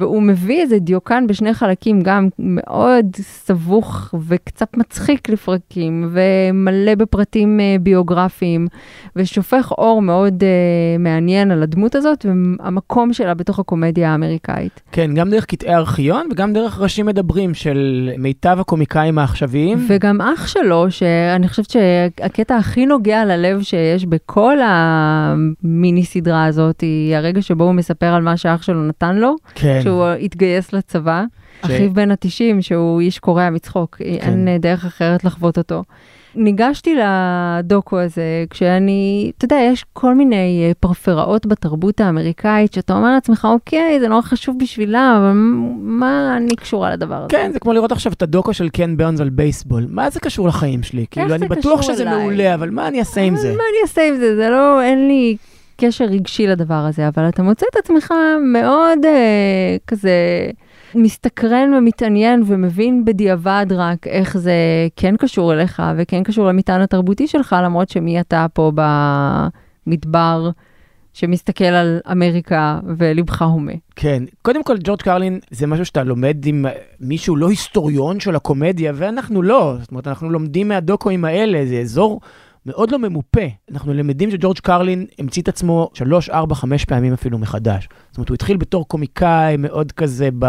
והוא 0.00 0.22
מביא 0.22 0.60
איזה 0.62 0.78
דיוקן 0.78 1.26
בשני 1.26 1.54
חלקים, 1.54 2.00
גם 2.02 2.28
מאוד 2.38 3.06
סבוך 3.16 4.14
וקצת 4.28 4.76
מצחיק 4.76 5.28
לפרקים, 5.28 6.10
ומלא 6.10 6.94
בפרטים 6.94 7.60
uh, 7.60 7.82
ביוגרפיים, 7.82 8.66
ושופך 9.16 9.72
אור 9.78 10.02
מאוד 10.02 10.42
uh, 10.42 10.98
מעניין 10.98 11.50
על 11.50 11.62
הדמות 11.62 11.94
הזאת, 11.94 12.26
והמקום 12.26 13.12
שלה 13.12 13.34
בתוך 13.34 13.58
הקומדיה 13.58 14.12
האמריקאית. 14.12 14.80
כן, 14.92 15.14
גם 15.14 15.30
דרך 15.30 15.44
קטעי 15.44 15.74
ארכיון 15.74 16.28
וגם 16.32 16.52
דרך 16.52 16.80
ראשים 16.80 17.06
מדברים 17.06 17.54
של 17.54 18.10
מיטב 18.18 18.56
הקומיקאים 18.60 19.18
העכשוויים. 19.18 19.86
וגם 19.88 20.20
אח 20.20 20.46
שלו, 20.46 20.90
שאני 20.90 21.48
חושבת 21.48 21.70
שהקטע 21.70 22.56
הכי 22.56 22.86
נוגע 22.86 23.24
ללב 23.24 23.62
שיש 23.62 24.06
בכל 24.06 24.56
המיני 24.64 26.04
סדרה 26.04 26.44
הזאת, 26.44 26.80
היא 26.80 27.16
הרגע 27.16 27.42
שבו 27.42 27.64
הוא 27.64 27.72
מספר 27.72 28.06
על 28.06 28.22
מה 28.22 28.36
שאח 28.36 28.62
שלו 28.62 28.88
נתן 28.88 29.16
לו. 29.16 29.36
כן. 29.54 29.80
שהוא 29.88 30.06
התגייס 30.06 30.72
לצבא. 30.72 31.24
אחיו 31.62 31.92
בן 31.94 32.10
ה-90, 32.10 32.60
שהוא 32.62 33.00
איש 33.00 33.18
קורע 33.18 33.50
מצחוק, 33.50 33.96
כן. 33.96 34.04
אין 34.04 34.48
אה, 34.48 34.58
דרך 34.58 34.84
אחרת 34.84 35.24
לחוות 35.24 35.58
אותו. 35.58 35.84
ניגשתי 36.34 36.94
לדוקו 36.94 37.98
הזה 37.98 38.44
כשאני, 38.50 39.32
אתה 39.36 39.44
יודע, 39.44 39.56
יש 39.72 39.84
כל 39.92 40.14
מיני 40.14 40.64
אה, 40.66 40.72
פרפראות 40.80 41.46
בתרבות 41.46 42.00
האמריקאית, 42.00 42.72
שאתה 42.72 42.92
אומר 42.92 43.10
לעצמך, 43.10 43.48
אוקיי, 43.50 44.00
זה 44.00 44.08
נורא 44.08 44.22
חשוב 44.22 44.56
בשבילם, 44.58 45.16
אבל 45.18 45.32
מה 45.80 46.36
אני 46.36 46.56
קשורה 46.56 46.90
לדבר 46.90 47.14
הזה? 47.14 47.28
כן, 47.28 47.50
זה 47.52 47.60
כמו 47.60 47.72
לראות 47.72 47.92
עכשיו 47.92 48.12
את 48.12 48.22
הדוקו 48.22 48.54
של 48.54 48.68
קן 48.68 48.96
ברנס 48.96 49.20
על 49.20 49.28
בייסבול. 49.28 49.86
מה 49.90 50.10
זה 50.10 50.20
קשור 50.20 50.48
לחיים 50.48 50.82
שלי? 50.82 51.06
כאילו, 51.10 51.34
אני 51.34 51.48
בטוח 51.48 51.82
שזה 51.82 52.02
אליי? 52.02 52.18
מעולה, 52.18 52.54
אבל 52.54 52.70
מה 52.70 52.88
אני 52.88 53.00
אעשה 53.00 53.20
עם 53.20 53.36
זה? 53.36 53.48
מה 53.48 53.62
אני 53.72 53.82
אעשה 53.82 54.08
עם 54.08 54.16
זה? 54.16 54.36
זה 54.36 54.50
לא, 54.50 54.82
אין 54.82 55.08
לי 55.08 55.36
קשר 55.80 56.04
רגשי 56.04 56.46
לדבר 56.46 56.74
הזה, 56.74 57.08
אבל 57.08 57.28
אתה 57.28 57.42
מוצא 57.42 57.66
את 57.70 57.76
עצמך 57.76 58.14
מאוד 58.52 58.98
אה, 59.04 59.76
כזה 59.86 60.10
מסתקרן 60.94 61.74
ומתעניין 61.74 62.42
ומבין 62.46 63.04
בדיעבד 63.04 63.66
רק 63.70 64.06
איך 64.06 64.38
זה 64.38 64.54
כן 64.96 65.16
קשור 65.16 65.52
אליך 65.52 65.82
וכן 65.96 66.22
קשור 66.22 66.46
למטען 66.46 66.80
התרבותי 66.80 67.26
שלך, 67.26 67.56
למרות 67.64 67.88
שמי 67.88 68.20
אתה 68.20 68.46
פה 68.52 68.72
במדבר 69.86 70.50
שמסתכל 71.12 71.64
על 71.64 72.00
אמריקה 72.12 72.80
ולבך 72.96 73.42
הומה. 73.42 73.72
כן, 73.96 74.22
קודם 74.42 74.64
כל 74.64 74.76
ג'ורג' 74.84 75.02
קרלין 75.02 75.38
זה 75.50 75.66
משהו 75.66 75.84
שאתה 75.84 76.04
לומד 76.04 76.46
עם 76.46 76.64
מישהו 77.00 77.36
לא 77.36 77.48
היסטוריון 77.48 78.20
של 78.20 78.36
הקומדיה, 78.36 78.92
ואנחנו 78.94 79.42
לא. 79.42 79.76
זאת 79.80 79.90
אומרת, 79.90 80.08
אנחנו 80.08 80.30
לומדים 80.30 80.68
מהדוקואים 80.68 81.24
האלה, 81.24 81.66
זה 81.66 81.76
אזור 81.76 82.20
מאוד 82.68 82.90
לא 82.90 82.98
ממופה. 82.98 83.40
אנחנו 83.72 83.94
למדים 83.94 84.30
שג'ורג' 84.30 84.58
קרלין 84.58 85.06
המציא 85.18 85.42
את 85.42 85.48
עצמו 85.48 85.90
שלוש, 85.94 86.30
ארבע, 86.30 86.54
חמש 86.54 86.84
פעמים 86.84 87.12
אפילו 87.12 87.38
מחדש. 87.38 87.88
זאת 88.10 88.16
אומרת, 88.16 88.28
הוא 88.28 88.34
התחיל 88.34 88.56
בתור 88.56 88.88
קומיקאי 88.88 89.56
מאוד 89.56 89.92
כזה, 89.92 90.28
ב... 90.38 90.46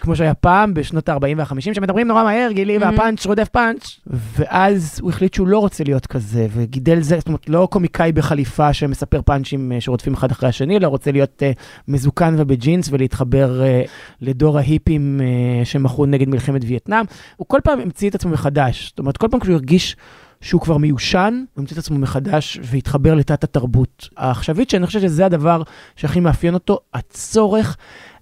כמו 0.00 0.16
שהיה 0.16 0.34
פעם, 0.34 0.74
בשנות 0.74 1.08
ה-40 1.08 1.20
וה-50, 1.36 1.74
שמדברים 1.74 2.08
נורא 2.08 2.24
מהר, 2.24 2.52
גילי, 2.52 2.78
Mhm. 2.78 2.80
והפאנץ' 2.80 3.26
רודף 3.26 3.48
פאנץ', 3.48 4.00
ואז 4.06 4.98
הוא 5.02 5.10
החליט 5.10 5.34
שהוא 5.34 5.48
לא 5.48 5.58
רוצה 5.58 5.84
להיות 5.84 6.06
כזה, 6.06 6.46
וגידל 6.52 7.00
זה, 7.00 7.16
זאת 7.18 7.26
אומרת, 7.26 7.48
לא 7.48 7.68
קומיקאי 7.70 8.12
בחליפה 8.12 8.72
שמספר 8.72 9.22
פאנצ'ים 9.22 9.72
אה, 9.72 9.80
שרודפים 9.80 10.14
אחד 10.14 10.30
אחרי 10.30 10.48
השני, 10.48 10.76
אלא 10.76 10.86
רוצה 10.86 11.12
להיות 11.12 11.42
uh, 11.42 11.60
מזוקן 11.88 12.34
ובג'ינס 12.38 12.88
ולהתחבר 12.92 13.60
uh, 13.60 13.88
לדור 14.20 14.58
ההיפים 14.58 15.20
uh, 15.20 15.64
שמחו 15.64 16.06
נגד 16.06 16.28
מלחמת 16.28 16.62
וייטנאם. 16.66 17.04
הוא 17.36 17.46
כל 17.48 17.58
פעם 17.64 17.80
המציא 17.80 18.10
את 18.10 18.14
עצמו 18.14 18.30
מחדש. 18.30 18.88
זאת 18.88 18.98
אומרת, 18.98 19.16
כל 19.16 19.28
פעם 19.30 19.40
כשהוא 19.40 19.54
הרגיש 19.54 19.96
שהוא 20.40 20.60
כבר 20.60 20.76
מיושן, 20.76 21.44
הוא 21.54 21.60
המציא 21.62 21.74
את 21.74 21.78
עצמו 21.78 21.98
מחדש 21.98 22.58
והתחבר 22.62 23.14
לתת 23.14 23.44
התרבות 23.44 24.08
העכשווית, 24.16 24.70
שאני 24.70 24.86
חושב 24.86 25.00
שזה 25.00 25.26
הדבר 25.26 25.62
שהכי 25.96 26.20
מאפיין 26.20 26.54
אותו, 26.54 26.78
הצורך 26.94 27.76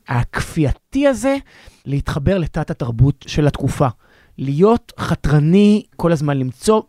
הכפייתי 0.09 1.07
הזה 1.07 1.37
להתחבר 1.87 2.39
לתת 2.39 2.71
התרבות 2.71 3.25
של 3.29 3.47
התקופה. 3.47 3.89
להיות 4.39 4.93
חתרני 4.99 5.83
כל 5.97 6.13
הזמן, 6.13 6.39
למצוא 6.39 6.83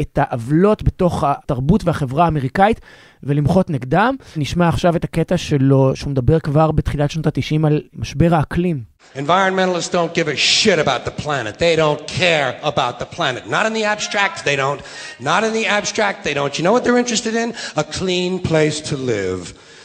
את 0.00 0.18
העוולות 0.22 0.82
בתוך 0.82 1.24
התרבות 1.26 1.84
והחברה 1.84 2.24
האמריקאית 2.24 2.80
ולמחות 3.22 3.70
נגדם. 3.70 4.16
נשמע 4.36 4.68
עכשיו 4.68 4.96
את 4.96 5.04
הקטע 5.04 5.36
שלו, 5.36 5.92
שהוא 5.96 6.10
מדבר 6.10 6.40
כבר 6.40 6.70
בתחילת 6.70 7.10
שנות 7.10 7.26
ה-90 7.26 7.66
על 7.66 7.82
משבר 7.94 8.34
האקלים. 8.34 8.94
Environmentalists 9.16 9.90
don't 9.90 10.14
give 10.14 10.28
a 10.28 10.36
shit 10.36 10.78
about 10.78 11.04
the 11.04 11.22
planet. 11.22 11.58
They 11.58 11.76
don't 11.76 12.02
care 12.06 12.58
about 12.62 12.98
the 12.98 13.06
planet. 13.16 13.42
Not 13.46 13.64
in 13.66 13.74
the 13.78 13.84
abstract, 13.84 14.44
they 14.44 14.56
don't. 14.56 14.80
Not 15.20 15.44
in 15.44 15.52
the 15.52 15.66
abstract, 15.66 16.24
they 16.24 16.34
don't. 16.34 16.52
You 16.58 16.64
know 16.64 16.72
what 16.76 16.82
they're 16.84 17.02
interested 17.04 17.34
in? 17.42 17.48
A 17.76 17.84
clean 17.84 18.32
place 18.50 18.80
to 18.90 18.96
live. 18.96 19.42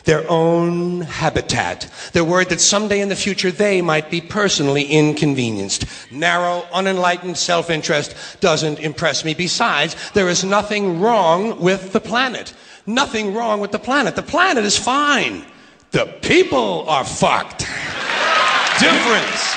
Their 0.10 0.28
own 0.28 1.02
habitat. 1.02 1.88
They're 2.14 2.24
worried 2.24 2.50
that 2.50 2.60
someday 2.60 3.00
in 3.00 3.10
the 3.10 3.16
future 3.16 3.52
they 3.52 3.80
might 3.80 4.10
be 4.10 4.22
personally 4.22 4.86
inconvenienced. 4.86 5.86
Narrow, 6.12 6.66
unenlightened 6.74 7.38
self 7.38 7.70
interest 7.70 8.16
doesn't 8.40 8.80
impress 8.80 9.24
me. 9.24 9.36
Besides, 9.36 9.96
there 10.14 10.28
is 10.28 10.44
nothing 10.44 11.00
wrong 11.00 11.62
with 11.62 11.94
the 11.94 12.00
planet. 12.00 12.56
Nothing 12.88 13.36
wrong 13.36 13.60
with 13.60 13.72
the 13.72 13.78
planet. 13.78 14.16
The 14.16 14.24
planet 14.24 14.66
is 14.66 14.80
fine. 14.80 15.46
The 15.92 16.08
people 16.24 16.90
are 16.90 17.06
fucked. 17.06 17.60
Difference. 18.80 19.54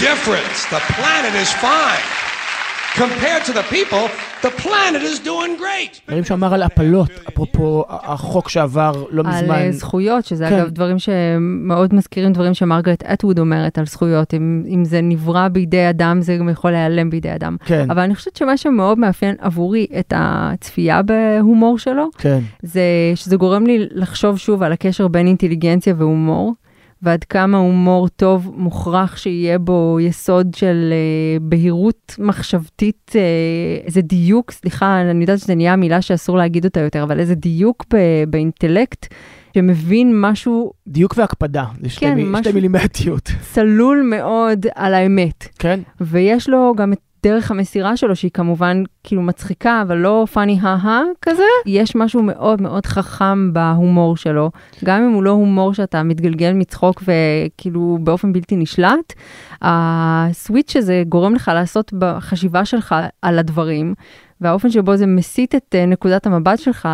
Difference. 0.00 0.64
The 0.70 0.80
planet 0.96 1.34
is 1.34 1.52
fine. 1.52 2.21
Compared 2.94 3.44
to 3.46 3.52
the 3.52 3.62
people, 3.70 4.04
the 4.42 4.50
planet 4.62 5.02
is 5.02 5.18
doing 5.18 5.58
great. 5.58 6.00
דברים 6.08 6.24
שהוא 6.24 6.34
אמר 6.34 6.54
על 6.54 6.62
הפלות, 6.62 7.10
אפרופו 7.28 7.84
החוק 7.88 8.48
שעבר 8.48 9.04
לא 9.10 9.22
על 9.26 9.42
מזמן. 9.42 9.54
אה, 9.54 9.72
זכויות, 9.72 10.24
שזה 10.24 10.48
כן. 10.48 10.54
אגב 10.54 10.68
דברים 10.68 10.96
שמאוד 10.98 11.94
מזכירים 11.94 12.32
דברים 12.32 12.54
שמרגרט 12.54 13.02
אטווד 13.02 13.38
אומרת 13.38 13.78
על 13.78 13.86
זכויות. 13.86 14.34
אם, 14.34 14.64
אם 14.68 14.84
זה 14.84 15.00
נברא 15.02 15.48
בידי 15.48 15.90
אדם, 15.90 16.22
זה 16.22 16.36
גם 16.36 16.48
יכול 16.48 16.70
להיעלם 16.70 17.10
בידי 17.10 17.34
אדם. 17.34 17.56
כן, 17.64 17.90
אבל 17.90 18.00
אני 18.00 18.14
חושבת 18.14 18.36
שמה 18.36 18.56
שמאוד 18.56 18.98
מאפיין 18.98 19.34
עבורי 19.40 19.86
את 19.98 20.12
הצפייה 20.16 21.02
בהומור 21.02 21.78
שלו, 21.78 22.08
כן. 22.18 22.38
זה 22.62 22.82
שזה 23.14 23.36
גורם 23.36 23.66
לי 23.66 23.86
לחשוב 23.90 24.38
שוב 24.38 24.62
על 24.62 24.72
הקשר 24.72 25.08
בין 25.08 25.26
אינטליגנציה 25.26 25.94
והומור, 25.98 26.52
ועד 27.02 27.24
כמה 27.24 27.58
הומור 27.58 28.08
טוב 28.08 28.50
מוכרח 28.56 29.16
שיהיה 29.16 29.58
בו 29.58 29.98
יסוד 30.00 30.54
של 30.56 30.92
אה, 30.92 31.38
בהירות 31.40 32.14
מחשבתית, 32.18 33.12
אה, 33.14 33.20
איזה 33.86 34.00
דיוק, 34.00 34.50
סליחה, 34.50 35.00
אני 35.00 35.20
יודעת 35.20 35.38
שזה 35.38 35.54
נהיה 35.54 35.76
מילה 35.76 36.02
שאסור 36.02 36.36
להגיד 36.38 36.64
אותה 36.64 36.80
יותר, 36.80 37.02
אבל 37.02 37.20
איזה 37.20 37.34
דיוק 37.34 37.84
ב- 37.94 37.96
באינטלקט. 38.30 39.14
שמבין 39.56 40.20
משהו 40.20 40.72
דיוק 40.88 41.14
והקפדה, 41.18 41.64
זה 41.82 41.88
שתי, 41.88 42.00
כן, 42.06 42.14
מי, 42.14 42.22
משהו- 42.26 42.44
שתי 42.44 42.52
מילים 42.52 42.72
בעייתיות. 42.72 43.30
צלול 43.52 44.02
מאוד 44.10 44.66
על 44.74 44.94
האמת. 44.94 45.48
כן, 45.58 45.80
ויש 46.00 46.48
לו 46.48 46.74
גם 46.76 46.92
את 46.92 46.98
דרך 47.22 47.50
המסירה 47.50 47.96
שלו, 47.96 48.16
שהיא 48.16 48.30
כמובן 48.30 48.82
כאילו 49.04 49.22
מצחיקה, 49.22 49.82
אבל 49.82 49.96
לא 49.96 50.26
פאני 50.32 50.58
הא 50.62 51.02
כזה. 51.22 51.42
יש 51.66 51.96
משהו 51.96 52.22
מאוד 52.22 52.62
מאוד 52.62 52.86
חכם 52.86 53.52
בהומור 53.52 54.16
שלו, 54.16 54.50
גם 54.84 55.02
אם 55.02 55.12
הוא 55.12 55.22
לא 55.22 55.30
הומור 55.30 55.74
שאתה 55.74 56.02
מתגלגל 56.02 56.52
מצחוק 56.52 57.02
וכאילו 57.02 57.98
באופן 58.00 58.32
בלתי 58.32 58.56
נשלט, 58.56 59.12
הסוויץ' 59.62 60.76
הזה 60.76 61.02
גורם 61.08 61.34
לך 61.34 61.50
לעשות 61.54 61.92
בחשיבה 61.98 62.64
שלך 62.64 62.94
על 63.22 63.38
הדברים, 63.38 63.94
והאופן 64.40 64.70
שבו 64.70 64.96
זה 64.96 65.06
מסיט 65.06 65.54
את 65.54 65.74
אה, 65.74 65.86
נקודת 65.86 66.26
המבט 66.26 66.58
שלך, 66.58 66.88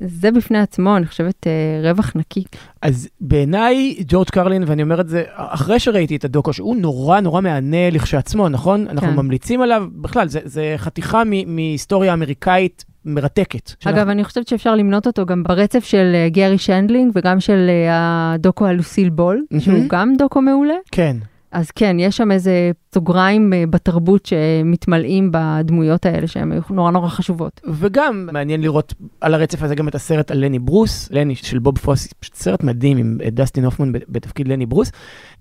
זה 0.00 0.30
בפני 0.30 0.58
עצמו, 0.58 0.96
אני 0.96 1.06
חושבת, 1.06 1.46
אה, 1.46 1.90
רווח 1.90 2.12
נקי. 2.14 2.44
אז 2.82 3.08
בעיניי 3.20 3.96
ג'ורג' 4.08 4.28
קרלין, 4.28 4.64
ואני 4.66 4.82
אומר 4.82 5.00
את 5.00 5.08
זה 5.08 5.22
אחרי 5.34 5.78
שראיתי 5.78 6.16
את 6.16 6.24
הדוקו, 6.24 6.52
שהוא 6.52 6.76
נורא 6.76 7.20
נורא 7.20 7.40
מהנה 7.40 7.90
לכשעצמו, 7.90 8.48
נכון? 8.48 8.86
אנחנו 8.88 9.08
כן. 9.08 9.16
ממליצים 9.16 9.60
עליו, 9.62 9.84
בכלל, 9.92 10.28
זה, 10.28 10.40
זה 10.44 10.74
חתיכה 10.76 11.22
מ- 11.26 11.56
מהיסטוריה 11.56 12.12
אמריקאית 12.12 12.84
מרתקת. 13.04 13.72
אגב, 13.84 14.08
אני 14.08 14.24
חושבת 14.24 14.48
שאפשר 14.48 14.74
למנות 14.74 15.06
אותו 15.06 15.26
גם 15.26 15.42
ברצף 15.42 15.84
של 15.84 16.12
אה, 16.14 16.28
גרי 16.28 16.58
שנדלינג 16.58 17.12
וגם 17.14 17.40
של 17.40 17.66
אה, 17.68 18.32
הדוקו 18.34 18.66
על 18.66 18.76
לוסיל 18.76 19.10
בול, 19.10 19.44
מהמם. 19.50 19.60
שהוא 19.60 19.78
גם 19.88 20.14
דוקו 20.18 20.40
מעולה. 20.40 20.74
כן, 20.92 21.16
אז 21.52 21.70
כן, 21.70 21.96
יש 22.00 22.16
שם 22.16 22.30
איזה 22.30 22.70
סוגריים 22.94 23.52
אה, 23.52 23.64
בתרבות 23.70 24.26
שמתמלאים 24.26 25.30
בדמויות 25.32 26.06
האלה 26.06 26.26
שהן 26.26 26.52
נורא 26.70 26.90
נורא 26.90 27.08
חשובות. 27.08 27.60
וגם 27.66 28.28
מעניין 28.32 28.60
לראות 28.60 28.94
על 29.20 29.34
הרצף 29.34 29.62
הזה 29.62 29.74
גם 29.74 29.88
את 29.88 29.94
הסרט 29.94 30.30
על 30.30 30.44
לני 30.44 30.58
ברוס, 30.58 31.08
לני 31.10 31.34
של 31.34 31.58
בוב 31.58 31.78
פוסי, 31.78 32.08
פשוט 32.20 32.34
סרט 32.34 32.62
מדהים 32.62 32.96
עם 32.96 33.18
אה, 33.24 33.30
דסטין 33.30 33.64
הופמן 33.64 33.92
בתפקיד 34.08 34.48
לני 34.48 34.66
ברוס. 34.66 34.90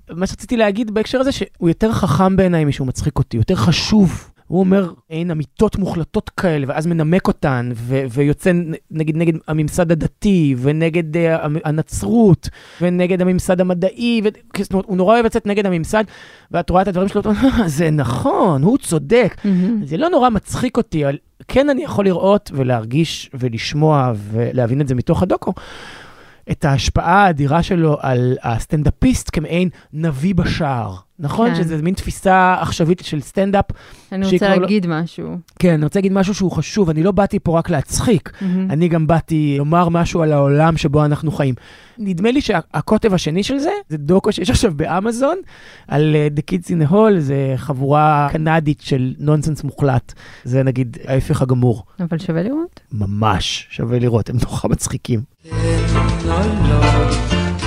מה 0.10 0.28
שרציתי 0.28 0.58
להגיד 0.58 0.94
בהקשר 0.94 1.20
הזה, 1.20 1.32
שהוא 1.32 1.70
יותר 1.70 1.92
חכם 1.92 2.36
בעיניי 2.36 2.66
משהוא 2.66 2.88
מצחיק 2.88 3.18
אותי, 3.18 3.38
יותר 3.38 3.56
חשוב. 3.56 4.37
הוא 4.48 4.60
אומר, 4.60 4.92
אין 5.10 5.32
אמיתות 5.32 5.78
מוחלטות 5.78 6.30
כאלה, 6.30 6.66
ואז 6.70 6.88
מנמק 6.88 7.28
אותן, 7.28 7.72
ו- 7.76 8.04
ויוצא 8.10 8.52
נגיד 8.92 9.18
נגד 9.18 9.34
הממסד 9.48 9.92
הדתי, 9.92 10.56
ונגד 10.58 11.16
uh, 11.16 11.20
הנצרות, 11.66 12.50
ונגד 12.82 13.22
הממסד 13.22 13.62
המדעי, 13.62 14.22
ו... 14.24 14.28
זאת 14.64 14.74
אומרת, 14.74 14.86
הוא 14.86 14.98
נורא 14.98 15.14
אוהב 15.14 15.26
לצאת 15.26 15.46
נגד 15.46 15.66
הממסד, 15.66 16.04
ואת 16.52 16.70
רואה 16.70 16.82
את 16.82 16.88
הדברים 16.88 17.08
שלו, 17.08 17.22
"אה, 17.26 17.68
זה 17.68 17.92
נכון, 17.92 18.64
הוא 18.64 18.78
צודק. 18.78 19.36
מהמם. 19.46 19.86
זה 19.86 19.98
לא 19.98 20.10
נורא 20.10 20.30
מצחיק 20.30 20.78
אותי, 20.78 21.06
אבל 21.06 21.18
כן 21.48 21.70
אני 21.70 21.84
יכול 21.84 22.06
לראות 22.06 22.52
ולהרגיש 22.54 23.30
ולשמוע 23.34 24.12
ולהבין 24.32 24.82
את 24.82 24.88
זה 24.88 24.96
מתוך 24.96 25.24
הדוקו. 25.24 25.54
את 26.52 26.66
ההשפעה 26.66 27.26
האדירה 27.26 27.64
שלו 27.64 27.98
על 28.02 28.38
הסטנדאפיסט 28.44 29.30
כמעין 29.34 29.70
נביא 29.94 30.36
בשער. 30.36 30.96
נכון? 31.20 31.50
כן. 31.50 31.56
שזה 31.56 31.82
מין 31.82 31.94
תפיסה 31.94 32.56
עכשווית 32.60 33.02
של 33.04 33.22
סטנדאפ. 33.22 33.66
אני 34.12 34.26
רוצה 34.26 34.50
לא- 34.50 34.62
להגיד 34.62 34.88
משהו. 34.88 35.38
כן, 35.60 35.74
אני 35.74 35.84
רוצה 35.84 36.00
להגיד 36.00 36.12
משהו 36.14 36.34
שהוא 36.34 36.52
חשוב, 36.52 36.90
אני 36.90 37.04
לא 37.04 37.12
באתי 37.12 37.40
פה 37.40 37.58
רק 37.58 37.70
להצחיק, 37.70 38.32
מהמם. 38.42 38.72
אני 38.72 38.88
גם 38.88 39.08
באתי 39.08 39.56
לומר 39.58 39.90
משהו 39.90 40.22
על 40.22 40.32
העולם 40.34 40.78
שבו 40.78 41.06
אנחנו 41.06 41.32
חיים. 41.32 41.56
נדמה 41.98 42.32
לי 42.32 42.42
שהקוטב 42.42 43.14
השני 43.14 43.44
של 43.44 43.60
זה, 43.60 43.72
זה 43.90 43.98
דוקו 43.98 44.32
שיש 44.32 44.50
עכשיו 44.50 44.74
באמזון, 44.76 45.38
על 45.88 46.16
אה, 46.16 46.28
The 46.38 46.42
Kids 46.52 46.66
in 46.68 46.88
the 46.88 46.92
Hall, 46.92 47.20
זה 47.20 47.54
חבורה 47.58 48.28
קנדית 48.32 48.82
של 48.82 49.14
נונסנס 49.20 49.64
מוחלט. 49.64 50.14
זה 50.44 50.64
נגיד 50.64 50.98
ההפך 51.06 51.42
הגמור. 51.42 51.84
אבל 52.00 52.18
שווה 52.18 52.44
לראות. 52.44 52.80
ממש 52.92 53.68
שווה 53.70 54.00
לראות, 54.00 54.30
הם 54.30 54.36
נורא 54.44 54.60
מצחיקים. 54.70 55.22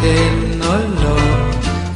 כן 0.02 0.34
או 0.66 0.72
לא, 1.02 1.16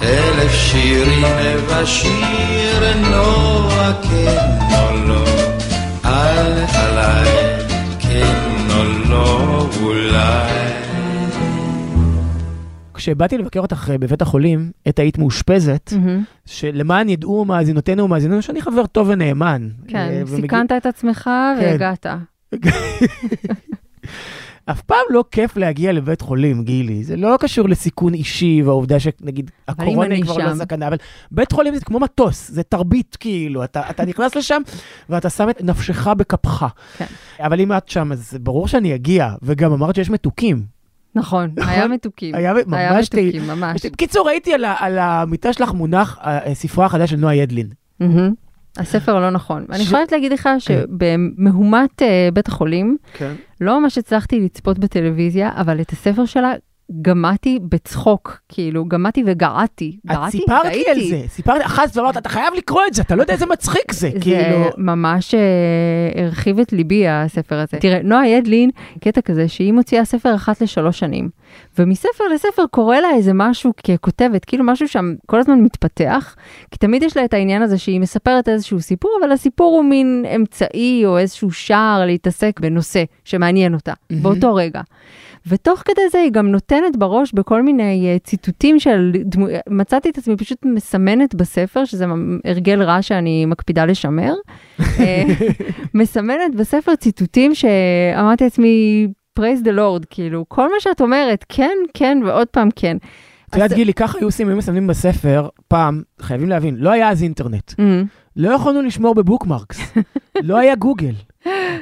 אלף 0.03 0.53
שירים 0.53 1.23
בשיר 1.71 2.97
נועה, 3.11 3.93
כן 4.03 4.59
או 4.73 4.97
לא, 5.09 5.25
אל 6.05 6.65
עליי, 6.75 7.29
כן 8.01 8.35
או 8.71 8.85
לא, 9.11 9.69
אולי. 9.83 10.55
כשבאתי 12.95 13.39
לבקר 13.39 13.61
אותך 13.61 13.91
אה, 13.93 13.99
בבית 13.99 14.23
החולים, 14.23 14.71
עת 14.85 14.99
היית 14.99 15.19
מאושפזת, 15.19 15.93
מהמם. 15.97 16.23
שלמען 16.47 17.09
ידעו 17.09 17.45
מאזינותינו 17.45 18.05
ומאזיננו 18.05 18.43
שאני 18.43 18.63
חבר 18.63 18.87
טוב 18.87 19.09
ונאמן. 19.09 19.69
כן, 19.89 19.97
אה, 19.97 20.23
ומגיע- 20.27 20.41
סיכנת 20.41 20.73
את 20.73 20.87
עצמך 20.87 21.23
כן. 21.25 21.57
והגעת. 21.63 22.07
אף 24.71 24.83
פעם 24.83 25.05
לא 25.11 25.25
כיף 25.31 25.57
להגיע 25.57 25.93
לבית 25.93 26.21
חולים, 26.21 26.65
גילי. 26.65 27.05
זה 27.05 27.17
לא 27.17 27.37
קשור 27.41 27.69
לסיכון 27.69 28.15
אישי 28.15 28.63
והעובדה 28.65 29.01
שנגיד 29.01 29.51
הקורונה 29.69 30.15
היא 30.15 30.25
כבר 30.25 30.39
לא 30.39 30.51
שם- 30.51 30.55
סכנה, 30.57 30.89
אבל 30.89 30.97
בית 31.31 31.53
חולים 31.53 31.75
זה 31.75 31.85
כמו 31.85 32.01
מטוס, 32.01 32.51
זה 32.51 32.63
תרבית 32.63 33.17
כאילו. 33.21 33.65
אתה, 33.65 33.91
אתה 33.91 34.05
נכנס 34.05 34.35
לשם 34.37 34.63
ואתה 35.09 35.31
שם 35.31 35.51
את 35.51 35.63
נפשך 35.63 36.07
בכפך. 36.07 36.67
כן. 36.97 37.05
אבל 37.41 37.61
אם 37.61 37.73
את 37.73 37.89
שם, 37.89 38.13
אז 38.13 38.39
ברור 38.41 38.69
שאני 38.69 38.95
אגיע, 38.95 39.31
וגם 39.43 39.73
אמרת 39.73 39.95
שיש 39.95 40.11
מתוקים. 40.11 40.63
נכון, 41.15 41.51
היה 41.57 41.89
מתוקים. 41.89 42.35
היה 42.35 42.53
ממש 42.55 42.65
היה. 42.73 43.01
מתוקים, 43.01 43.47
ממש. 43.47 43.87
בקיצור, 43.87 44.27
ראיתי 44.27 44.55
על, 44.55 44.65
על 44.79 44.99
המיטה 44.99 45.53
שלך 45.53 45.73
מונח 45.73 46.19
אה, 46.25 46.55
ספרה 46.55 46.87
החדש 46.87 47.11
של 47.11 47.17
נועה 47.17 47.35
ידלין. 47.35 47.69
מהמם. 48.01 48.35
הספר 48.79 49.21
לא 49.21 49.31
נכון. 49.31 49.65
אני 49.73 49.85
ש- 49.85 49.89
חייבת 49.89 50.13
להגיד 50.13 50.33
לך 50.33 50.43
כן. 50.43 50.59
שבמהומת 50.61 52.03
אה, 52.03 52.29
בית 52.33 52.49
החולים, 52.49 52.97
כן. 53.13 53.33
לא 53.61 53.81
ממש 53.81 53.99
הצלחתי 53.99 54.41
לצפות 54.41 54.79
בטלוויזיה, 54.79 55.51
אבל 55.57 55.81
את 55.81 55.91
הספר 55.91 56.25
שלה 56.25 56.53
גמדתי 57.03 57.59
בצחוק, 57.69 58.39
כאילו, 58.49 58.85
גמדתי 58.85 59.23
וגעתי. 59.27 59.97
את 60.13 60.17
סיפרת 60.31 60.65
לי 60.65 60.85
על. 60.91 61.01
זה, 61.11 61.23
סיפרת 61.29 61.67
אחת 61.67 61.97
ואמרת, 61.97 62.17
אתה 62.17 62.29
חייב 62.29 62.55
לקרוא 62.55 62.83
את 62.89 62.95
זה, 62.95 63.03
אתה 63.03 63.17
לא 63.17 63.23
יודע 63.23 63.35
איזה 63.35 63.47
מצחיק 63.47 63.93
זה, 63.93 64.11
זה 64.15 64.21
כאילו... 64.21 64.71
ממש 64.79 65.35
אה, 65.35 66.23
הרחיב 66.25 66.59
את 66.59 66.73
ליבי 66.73 67.09
הספר 67.09 67.59
הזה. 67.59 67.77
תראה, 67.81 68.03
נועה 68.03 68.29
ידלין, 68.29 68.71
קטע 69.01 69.21
כזה 69.21 69.49
שהיא 69.49 69.73
מוציאה 69.73 70.05
ספר 70.05 70.35
אחת 70.35 70.61
לשלוש 70.61 70.99
שנים, 70.99 71.29
ומספר 71.79 72.25
לספר 72.35 72.63
קורה 72.71 73.01
לה 73.01 73.11
איזה 73.11 73.33
משהו 73.35 73.73
ככותבת, 73.77 74.45
כאילו 74.45 74.65
משהו 74.65 74.89
שם 74.89 75.15
כל 75.27 75.39
הזמן 75.39 75.61
מתפתח, 75.61 76.37
כי 76.71 76.79
תמיד 76.79 77.03
יש 77.03 77.17
לה 77.17 77.25
את 77.25 77.35
העניין 77.35 77.63
הזה 77.63 77.79
שהיא 77.79 78.01
מספרת 78.01 78.49
איזשהו 78.49 78.81
סיפור, 78.81 79.19
אבל 79.21 79.33
הסיפור 79.33 79.77
הוא 79.77 79.85
מין 79.85 80.25
אמצעי 80.37 81.03
או 81.07 81.19
איזשהו 81.19 81.53
שער 81.53 82.07
להתעסק 82.07 82.61
בנושא 82.61 83.05
שמעניין 83.25 83.75
אותה, 83.75 83.93
באותו 84.11 84.55
רגע. 84.55 84.81
ותוך 85.47 85.83
כדי 85.85 86.03
זה 86.13 86.19
היא 86.19 86.31
גם 86.31 86.47
נותנת 86.47 86.97
בראש 86.97 87.33
בכל 87.33 87.63
מיני 87.63 88.07
אה, 88.13 88.19
ציטוטים 88.19 88.81
של 88.81 89.13
דמו... 89.25 89.47
מצאתי 89.69 90.11
את 90.11 90.19
עצמי 90.19 90.37
פשוט 90.37 90.59
מסמנת 90.65 91.35
בספר, 91.35 91.85
שזה 91.85 92.05
הרגל 92.45 92.83
רע 92.83 93.03
שאני 93.03 93.47
מקפידה 93.47 93.85
לשמר. 93.85 94.35
אה, 94.81 95.25
מסמנת 95.95 96.55
בספר 96.57 96.97
ציטוטים 96.97 97.55
שאמרתי 97.55 98.45
לעצמי, 98.45 99.07
praise 99.39 99.65
the 99.65 99.77
lord, 99.77 100.05
כאילו, 100.11 100.45
כל 100.49 100.69
מה 100.69 100.77
שאת 100.81 101.01
אומרת, 101.01 101.45
כן, 101.49 101.77
כן 101.95 102.19
ועוד 102.25 102.49
פעם 102.49 102.69
כן. 102.77 102.97
את 103.49 103.55
יודעת, 103.55 103.73
גילי, 103.73 103.95
ככה 103.95 104.19
היו 104.19 104.27
עושים, 104.27 104.49
היו 104.49 104.57
מסמנים 104.57 104.87
בספר, 104.87 105.49
פעם, 105.69 106.03
חייבים 106.21 106.49
להבין, 106.49 106.77
לא 106.77 106.91
היה 106.91 107.11
אז 107.11 107.23
אינטרנט. 107.23 107.71
Mm, 107.71 107.83
לא 108.37 108.51
יכולנו 108.51 108.83
לשמור 108.83 109.15
בבוקמרקס. 109.15 109.93
לא 110.43 110.59
היה 110.59 110.75
גוגל. 110.75 111.13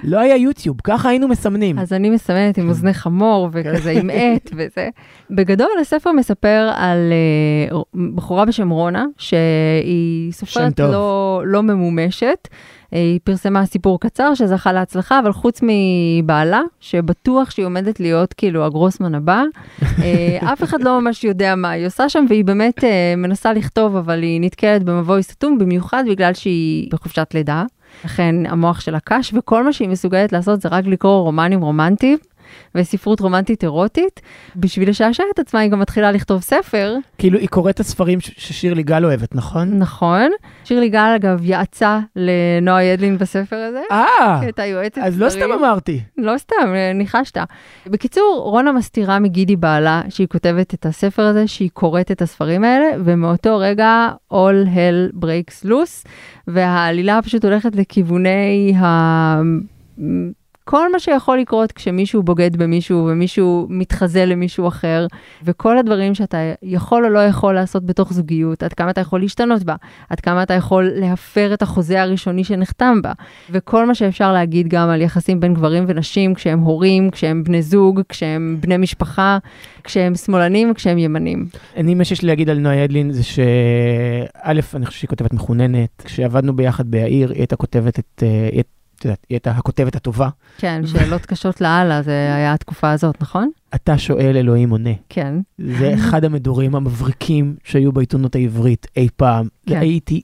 לא 0.03 0.19
היה 0.19 0.37
יוטיוב, 0.37 0.77
ככה 0.85 1.09
היינו 1.09 1.29
מסמנים. 1.29 1.79
אז 1.79 1.93
אני 1.93 2.11
מסמנת 2.11 2.59
עם 2.59 2.69
אוזני 2.69 2.95
חמור 2.95 3.49
וכזה 3.53 3.91
עם 3.91 4.11
עט 4.11 4.51
וזה. 4.57 4.89
בגדול 5.31 5.71
הספר 5.81 6.13
מספר 6.13 6.71
על 6.75 7.13
אה, 7.13 7.79
בחורה 8.15 8.45
בשם 8.45 8.71
רונה, 8.71 9.07
שהיא 9.19 10.33
סופרת. 10.33 10.81
לא, 10.81 11.43
לא 11.47 11.63
ממומשת. 11.63 12.49
היא 12.93 13.21
פרסמה 13.25 13.67
סיפור 13.67 14.01
קצר 14.01 14.35
שזכה 14.35 14.73
להצלחה, 14.73 15.19
אבל 15.19 15.33
חוץ 15.33 15.61
מבעלה, 15.63 16.61
שבטוח 16.81 17.51
שהיא 17.51 17.67
עומדת 17.67 18.01
להיות 18.01 18.33
כאילו 18.33 18.65
הגרוסמן 18.65 19.15
הבא, 19.15 19.43
אה, 19.83 20.39
אף 20.53 20.63
אחד 20.63 20.83
לא 20.83 21.01
ממש 21.01 21.25
יודע 21.25 21.55
מה 21.55 21.71
היא 21.71 21.87
עושה 21.87 22.09
שם, 22.09 22.25
והיא 22.29 22.45
באמת 22.45 22.85
אה, 22.85 23.15
מנסה 23.17 23.53
לכתוב, 23.53 23.97
אבל 23.97 24.23
היא 24.23 24.41
נתקלת 24.41 24.83
במבוי 24.83 25.23
סתום, 25.23 25.59
במיוחד 25.59 26.05
בגלל 26.11 26.35
שהיא 26.35 26.89
בחופשת 26.93 27.29
לידה. 27.35 27.65
לכן 28.05 28.35
המוח 28.49 28.81
שלה 28.81 29.01
קש, 29.01 29.35
וכל 29.35 29.65
מה 29.65 29.73
שהיא 29.73 29.89
מסוגלת 29.89 30.33
לעשות 30.33 30.61
זה 30.61 30.69
רק 30.69 30.87
לקרוא 30.87 31.21
רומנים 31.21 31.63
רומנטיים 31.63 32.19
וספרות 32.75 33.21
רומנטית 33.21 33.63
אירוטית. 33.63 34.21
בשביל 34.57 34.89
לשעשע 34.91 35.25
את 35.35 35.39
עצמה 35.39 35.61
היא 35.61 35.71
גם 35.71 35.81
מתחילה 35.81 36.13
לכתוב 36.13 36.41
ספר, 36.41 36.97
כאילו, 37.19 37.39
היא 37.39 37.49
קוראת 37.49 37.75
את 37.75 37.81
הספרים 37.81 38.21
ששירלי 38.21 38.83
גל 38.83 39.05
אוהבת, 39.05 39.35
נכון? 39.35 39.79
נכון. 39.79 40.31
שירלי 40.65 40.89
גל 40.89 41.13
אגב 41.17 41.41
יעצה 41.43 42.01
לנועה 42.17 42.85
ידלין 42.85 43.19
בספר 43.19 43.57
הזה. 43.57 43.81
אה, 43.91 44.37
כי 44.41 44.47
הייתה 44.47 44.67
יועצת 44.67 44.99
אז 44.99 45.21
לא. 45.21 45.31
סתם 45.31 45.53
אמרתי. 45.53 46.01
לא 46.19 46.39
סתם, 46.39 46.75
ניחשת. 46.95 47.39
בקיצור, 47.87 48.43
רונה 48.45 48.73
מסתירה 48.73 49.19
מגידי 49.19 49.57
בעלה 49.57 50.03
שהיא 50.09 50.27
כותבת 50.27 50.75
את 50.75 50.87
הספר 50.87 51.23
הזה, 51.23 51.47
שהיא 51.47 51.71
קוראת 51.73 52.11
את 52.11 52.23
הספרים 52.23 52.65
האלה, 52.65 52.87
ומאותו 53.05 53.59
רגע 53.59 54.09
all 54.33 54.67
hell 54.67 55.17
breaks 55.23 55.67
loose, 55.67 56.09
והעלילה 56.47 57.23
פשוט 57.23 57.45
הולכת 57.45 57.77
לכיווני 57.77 58.75
ה... 58.77 59.41
כל 60.65 60.93
מה 60.93 60.99
שיכול 61.01 61.39
לקרות 61.39 61.73
כשמישהו 61.73 62.23
בוגד 62.23 62.57
במישהו 62.57 63.07
ומישהו 63.11 63.67
מתחזה 63.71 64.25
למישהו 64.27 64.69
אחר, 64.69 65.07
וכל 65.45 65.79
הדברים 65.79 66.15
שאתה 66.15 66.39
יכול 66.63 67.05
או 67.05 67.11
לא 67.11 67.19
יכול 67.19 67.55
לעשות 67.55 67.87
בתוך 67.87 68.13
זוגיות, 68.13 68.63
עד 68.63 68.73
כמה 68.73 68.91
אתה 68.91 69.01
יכול 69.01 69.21
להשתנות 69.21 69.63
בה, 69.63 69.75
עד 70.11 70.21
כמה 70.21 70.43
אתה 70.43 70.55
יכול 70.55 70.91
להפר 70.95 71.55
את 71.55 71.63
החוזה 71.63 72.03
הראשוני 72.03 72.45
שנחתם 72.45 73.03
בה, 73.03 73.13
וכל 73.51 73.87
מה 73.87 73.95
שאפשר 73.95 74.33
להגיד 74.33 74.69
גם 74.69 74.89
על 74.89 75.01
יחסים 75.01 75.41
בין 75.41 75.55
גברים 75.55 75.85
ונשים 75.89 76.35
כשהם 76.35 76.61
הורים, 76.61 77.11
כשהם 77.11 77.45
בני 77.45 77.63
זוג, 77.63 78.01
כשהם 78.09 78.57
בני 78.61 78.77
משפחה, 78.77 79.39
כשהם 79.85 80.15
שמאלנים 80.15 80.71
וכשהם 80.71 80.99
ימנים. 80.99 81.47
אני, 81.77 81.95
מה 81.95 82.05
שיש 82.05 82.23
לי 82.23 82.29
להגיד 82.29 82.51
על 82.51 82.59
נועה 82.59 82.77
ידלין 82.77 83.13
זה 83.13 83.23
שא', 83.23 83.43
אני 84.45 84.63
חושב 84.87 84.99
שהיא 84.99 85.09
כותבת 85.09 85.33
מחוננת. 85.33 86.03
כשעבדנו 86.05 86.57
ביחד 86.57 86.87
ביאיר, 86.91 87.31
היא 87.31 87.39
הייתה 87.39 87.57
כותבת 87.57 87.99
את... 87.99 88.23
אה, 88.23 88.49
היא- 88.53 88.63
את 89.03 89.07
יודעת, 89.07 89.27
היא 89.29 89.37
הייתה 89.37 89.51
הכותבת 89.51 89.97
הטובה. 89.97 90.29
כן, 90.59 90.83
שאלות 90.87 91.27
קשות 91.27 91.61
לאללה, 91.61 92.03
זה 92.03 92.35
היה 92.35 92.53
התקופה 92.53 92.91
הזאת, 92.91 93.23
נכון? 93.23 93.51
אתה 93.75 93.99
שואל, 93.99 94.37
אלוהים 94.37 94.71
עונה. 94.71 94.91
כן. 95.09 95.35
זה 95.59 95.95
אחד 95.95 96.25
המדורים 96.25 96.75
המבריקים 96.75 97.57
שהיו 97.65 97.93
בעיתונות 97.93 98.35
העברית 98.35 98.87
אי 98.97 99.09
פעם. 99.17 99.49
כן. 99.67 99.79
הייתי 99.79 100.21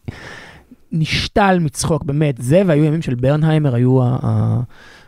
נשתל 0.92 1.58
מצחוק, 1.60 2.04
באמת. 2.04 2.34
זה 2.38 2.62
והיו 2.66 2.84
ימים 2.84 3.02
של 3.02 3.14
ברנהיימר, 3.14 3.74
היו 3.74 4.00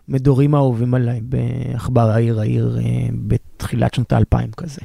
המדורים 0.09 0.55
האהובים 0.55 0.95
עליי 0.95 1.21
בעכבר 1.23 2.11
העיר 2.11 2.41
העיר 2.41 2.79
אה, 2.85 3.09
בתחילת 3.13 3.95
שנות 3.95 4.13
האלפיים 4.13 4.51
כזה. 4.57 4.81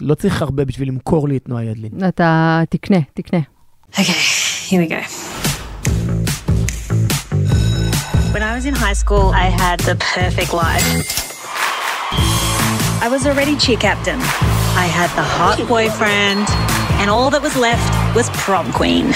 לא 0.00 0.14
צריך 0.14 0.42
הרבה 0.42 0.64
בשביל 0.64 0.88
למכור 0.88 1.28
לי 1.28 1.36
את 1.36 1.48
נועה 1.48 1.64
ידלין. 1.64 1.92
אתה 2.08 2.60
תקנה, 2.70 2.98
תקנה. 3.14 3.40
Okay, 3.92 4.70
here 4.70 4.80
we 4.80 4.90
go. 4.90 5.51
When 8.32 8.42
I 8.42 8.54
was 8.54 8.64
in 8.64 8.74
high 8.74 8.94
school, 8.94 9.28
I 9.28 9.50
had 9.50 9.78
the 9.80 9.94
perfect 9.96 10.54
life. 10.54 10.82
I 13.02 13.08
was 13.10 13.26
already 13.26 13.56
cheer 13.56 13.76
captain. 13.76 14.18
I 14.18 14.86
had 14.86 15.10
the 15.14 15.22
hot 15.22 15.58
boyfriend, 15.68 16.48
and 16.98 17.10
all 17.10 17.28
that 17.28 17.42
was 17.42 17.56
left 17.58 18.16
was 18.16 18.30
prom 18.30 18.72
queen. 18.72 19.12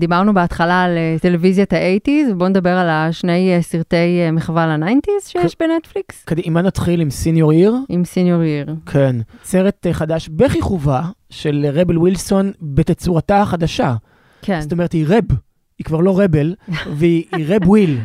דיברנו 0.00 0.34
בהתחלה 0.34 0.82
על 0.82 0.96
אה, 0.96 1.16
טלוויזיית 1.20 1.72
ה-80's, 1.72 2.32
ובואו 2.32 2.48
נדבר 2.48 2.70
על 2.70 2.88
השני 2.88 3.54
אה, 3.54 3.62
סרטי 3.62 4.20
אה, 4.20 4.30
מחווה 4.32 4.76
ל-90's 4.76 5.28
שיש 5.28 5.56
בנטפליקס, 5.60 6.24
קדימה 6.24 6.62
נתחיל 6.62 7.00
עם 7.00 7.10
סיניור 7.10 7.52
עיר. 7.52 7.74
עם 7.88 8.04
סיניור 8.04 8.40
עיר. 8.40 8.74
כן. 8.86 9.16
סרט 9.44 9.86
חדש 9.92 10.28
בכיכובה 10.28 11.02
של 11.30 11.66
רבל 11.72 11.98
ווילסון 11.98 12.52
בתצורתה 12.62 13.42
החדשה. 13.42 13.94
כן. 14.42 14.60
זאת 14.60 14.72
אומרת, 14.72 14.92
היא 14.92 15.04
רב, 15.08 15.24
היא 15.78 15.84
כבר 15.84 16.00
לא 16.00 16.20
רבל, 16.20 16.54
והיא 16.98 17.24
היא 17.32 17.44
רב 17.48 17.68
וויל. 17.68 17.98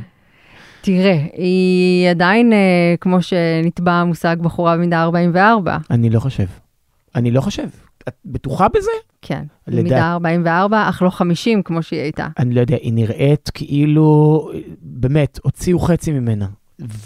תראה, 0.81 1.17
היא 1.33 2.09
עדיין, 2.09 2.53
אה, 2.53 2.95
כמו 3.01 3.21
שנתבע 3.21 3.91
המושג 3.91 4.35
בחורה 4.41 4.77
במידה 4.77 5.03
44. 5.03 5.77
אני 5.91 6.09
לא 6.09 6.19
חושב. 6.19 6.45
אני 7.15 7.31
לא 7.31 7.41
חושב. 7.41 7.67
את 8.07 8.13
בטוחה 8.25 8.67
בזה? 8.67 8.91
כן, 9.21 9.43
לדעת- 9.67 9.81
במידה 9.81 10.11
44, 10.11 10.89
אך 10.89 11.01
לא 11.01 11.09
50 11.09 11.63
כמו 11.63 11.83
שהיא 11.83 11.99
הייתה. 11.99 12.27
אני 12.39 12.53
לא 12.55 12.61
יודע, 12.61 12.75
היא 12.81 12.93
נראית 12.93 13.49
כאילו, 13.53 14.49
באמת, 14.81 15.39
הוציאו 15.43 15.79
חצי 15.79 16.11
ממנה. 16.11 16.47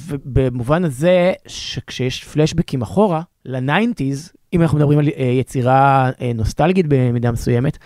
ובמובן 0.07 0.83
הזה, 0.83 1.33
שכשיש 1.47 2.23
פלשבקים 2.23 2.81
אחורה, 2.81 3.21
לניינטיז, 3.45 4.31
אם 4.53 4.61
אנחנו 4.61 4.77
מדברים 4.77 4.99
על 4.99 5.07
אה, 5.17 5.23
יצירה 5.23 6.09
אה, 6.21 6.31
נוסטלגית 6.35 6.85
במידה 6.89 7.31
מסוימת, 7.31 7.77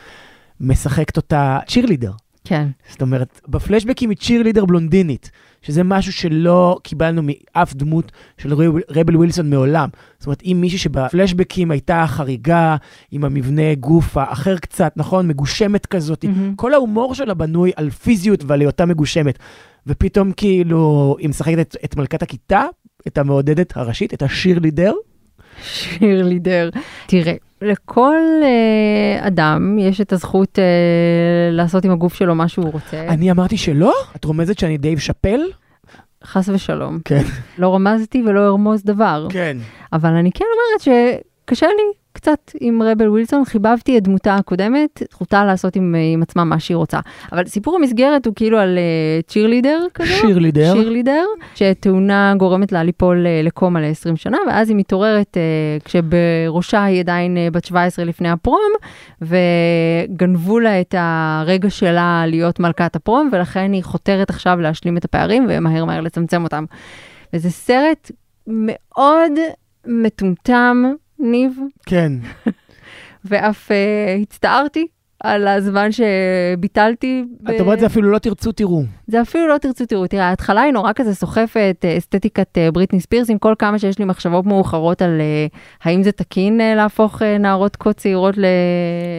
משחקת 0.60 1.18
אותה 1.18 1.60
צ'ירלידר. 1.68 2.12
כן, 2.44 2.68
זאת 2.90 3.02
אומרת, 3.02 3.42
בפלשבקים 3.48 4.10
היא 4.10 4.18
צ'ירלידר 4.18 4.66
בלונדינית, 4.66 5.32
שזה 5.62 5.84
משהו 5.84 6.14
שלא 6.14 6.78
קיבלנו 6.84 7.22
מאף 7.26 7.74
דמות 7.74 8.12
של 8.38 8.54
רב- 8.54 8.82
רבל 8.90 9.18
ווילסון 9.18 9.50
מעולם. 9.50 9.90
זאת 10.20 10.26
אומרת, 10.28 10.42
אם 10.46 10.58
מישהי 10.62 10.78
שבפלשבקים 10.78 11.72
הייתה 11.72 12.06
חריגה, 12.08 12.76
עם 13.12 13.24
המבנה 13.24 13.76
גוף 13.76 14.18
האחר 14.18 14.58
קצת, 14.58 14.94
נכון? 14.96 15.28
מגושמת 15.28 15.86
כזאת, 15.86 16.26
מהמם. 16.26 16.56
כל 16.56 16.74
ההומור 16.74 17.16
שלה 17.16 17.34
בנוי 17.34 17.72
על 17.76 17.90
פיזיות 17.90 18.44
ועל 18.48 18.62
היותה 18.62 18.86
מגושמת. 18.86 19.40
ופתאום 19.88 20.32
כאילו, 20.32 21.16
היא 21.20 21.30
משחקת 21.30 21.60
את, 21.60 21.76
את 21.86 21.96
מלכת 21.98 22.22
הכיתה, 22.22 22.66
את 23.08 23.18
המעודדת 23.18 23.78
הראשית, 23.78 24.14
את 24.14 24.22
השירלידר. 25.62 26.70
שירלידר. 26.70 26.70
תראה, 27.08 27.34
לכל 27.62 28.16
אה, 28.44 29.28
אדם 29.28 29.80
יש 29.80 30.02
את 30.02 30.14
הזכות 30.14 30.60
אה, 30.60 30.64
לעשות 31.52 31.86
עם 31.86 31.92
הגוף 31.92 32.14
שלו 32.14 32.36
מה 32.36 32.48
שהוא 32.48 32.72
רוצה. 32.72 33.08
אני 33.08 33.32
אמרתי 33.32 33.58
שלא? 33.58 33.94
את 34.16 34.26
רומזת 34.26 34.60
שאני 34.60 34.78
דייב 34.78 35.00
שאפל? 35.00 35.40
חס 36.24 36.50
ושלום. 36.50 37.00
כן. 37.06 37.24
לא 37.58 37.76
רמזתי 37.76 38.24
ולא 38.26 38.48
ארמוז 38.48 38.84
דבר. 38.84 39.28
כן. 39.30 39.58
אבל 39.94 40.10
אני 40.10 40.32
כן 40.32 40.46
אומרת 40.56 40.82
שקשה 41.46 41.68
לי 41.68 42.03
קצת 42.24 42.52
עם 42.60 42.82
רבל 42.82 43.10
ווילסון, 43.10 43.46
חיבבתי 43.46 43.98
את 43.98 44.04
דמותה 44.04 44.36
הקודמת, 44.36 45.04
זכותה 45.12 45.46
לעשות 45.46 45.76
עם, 45.76 45.96
עם 46.14 46.22
עצמה 46.22 46.44
מה 46.44 46.60
שהיא 46.60 46.78
רוצה. 46.78 47.00
אבל 47.32 47.46
סיפור 47.46 47.76
המסגרת 47.76 48.26
הוא 48.26 48.36
כאילו 48.36 48.58
על 48.58 48.78
uh, 48.78 49.32
צ'ירלידר 49.32 49.86
כזה. 49.94 50.14
שירלידר. 50.14 50.74
שירלידר, 50.74 51.26
שתאונה 51.56 52.34
גורמת 52.38 52.72
לה 52.72 52.84
ליפול 52.84 53.26
uh, 53.26 53.46
לקומה 53.46 53.82
ל-20 53.82 54.16
שנה, 54.16 54.38
ואז 54.48 54.70
היא 54.70 54.78
מתעוררת 54.78 55.38
uh, 55.38 55.84
כשבראשה 55.86 56.84
היא 56.84 57.00
עדיין 57.00 57.38
uh, 57.38 57.54
בת 57.54 57.66
17 57.66 58.06
לפני 58.06 58.30
הפרום, 58.30 58.72
וגנבו 59.22 60.60
לה 60.60 60.82
את 60.82 60.96
הרגע 60.98 61.70
שלה 61.70 62.24
להיות 62.28 62.60
מלכת 62.60 62.96
הפרום, 62.96 63.30
ולכן 63.32 63.74
היא 63.74 63.84
חותרת 63.84 64.30
עכשיו 64.30 64.60
להשלים 64.62 64.98
את 64.98 65.06
הפערים 65.06 65.46
ומהר 65.50 65.86
מהר 65.86 66.02
לצמצם 66.02 66.44
אותם. 66.44 66.66
וזה 67.34 67.50
סרט 67.50 68.12
מאוד 68.48 69.32
מטומטם, 69.88 70.84
ניב, 71.20 71.60
כן. 71.86 72.12
ואף 73.26 73.72
uh, 73.72 74.22
הצטערתי 74.22 74.88
על 75.24 75.48
הזמן 75.48 75.90
שביטלתי. 75.92 77.24
ב- 77.42 77.50
את 77.50 77.60
אומרת, 77.60 77.80
זה 77.80 77.86
אפילו 77.86 78.12
לא 78.12 78.20
תרצו, 78.20 78.52
תראו. 78.52 78.84
זה 79.08 79.22
אפילו 79.22 79.48
לא 79.48 79.58
תרצו, 79.58 79.86
תראו, 79.86 80.08
תראה, 80.08 80.30
ההתחלה 80.30 80.62
היא 80.62 80.74
נורא 80.74 80.92
כזה 80.96 81.16
סוחפת, 81.16 81.78
אה, 81.84 81.98
אסתטיקת 81.98 82.58
אה, 82.58 82.72
בריטני 82.72 83.00
ספירס, 83.00 83.30
עם 83.30 83.38
כל 83.38 83.54
כמה 83.60 83.80
שיש 83.80 84.00
לי 84.00 84.06
מחשבות 84.06 84.46
מאוחרות 84.46 85.02
על 85.02 85.22
האם 85.84 86.04
זה 86.04 86.12
תקין 86.12 86.62
להפוך 86.76 87.22
נערות 87.22 87.76
כה 87.76 87.94
צעירות 87.94 88.38
ל... 88.38 88.46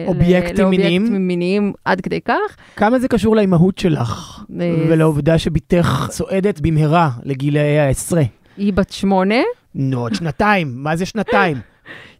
אובייקטים 0.07 0.69
מיניים? 0.69 1.01
לאובייקטים 1.01 1.27
מיניים 1.27 1.73
עד 1.85 2.01
כדי 2.01 2.21
כך. 2.21 2.55
כמה 2.75 2.99
זה 2.99 3.07
קשור 3.07 3.35
לאימהות 3.35 3.77
שלך, 3.77 4.43
ולעובדה 4.89 5.37
שבתך 5.37 6.07
צועדת 6.09 6.59
במהרה 6.59 7.09
לגילאי 7.23 7.79
העשרה? 7.79 8.23
היא 8.57 8.73
בת 8.73 8.89
שמונה, 8.91 9.41
נו, 9.75 9.99
עוד 9.99 10.15
שנתיים, 10.15 10.71
מה 10.75 10.95
זה 10.95 11.05
שנתיים? 11.05 11.57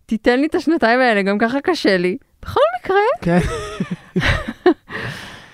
תיתן 0.06 0.40
לי 0.40 0.48
את 0.48 0.56
השנתיים 0.56 1.00
האלה, 1.00 1.22
גם 1.22 1.38
ככה 1.38 1.62
קשה 1.62 1.98
לי. 1.98 2.18
בכל 2.42 2.60
מקרה, 2.84 2.96
כן. 3.22 3.40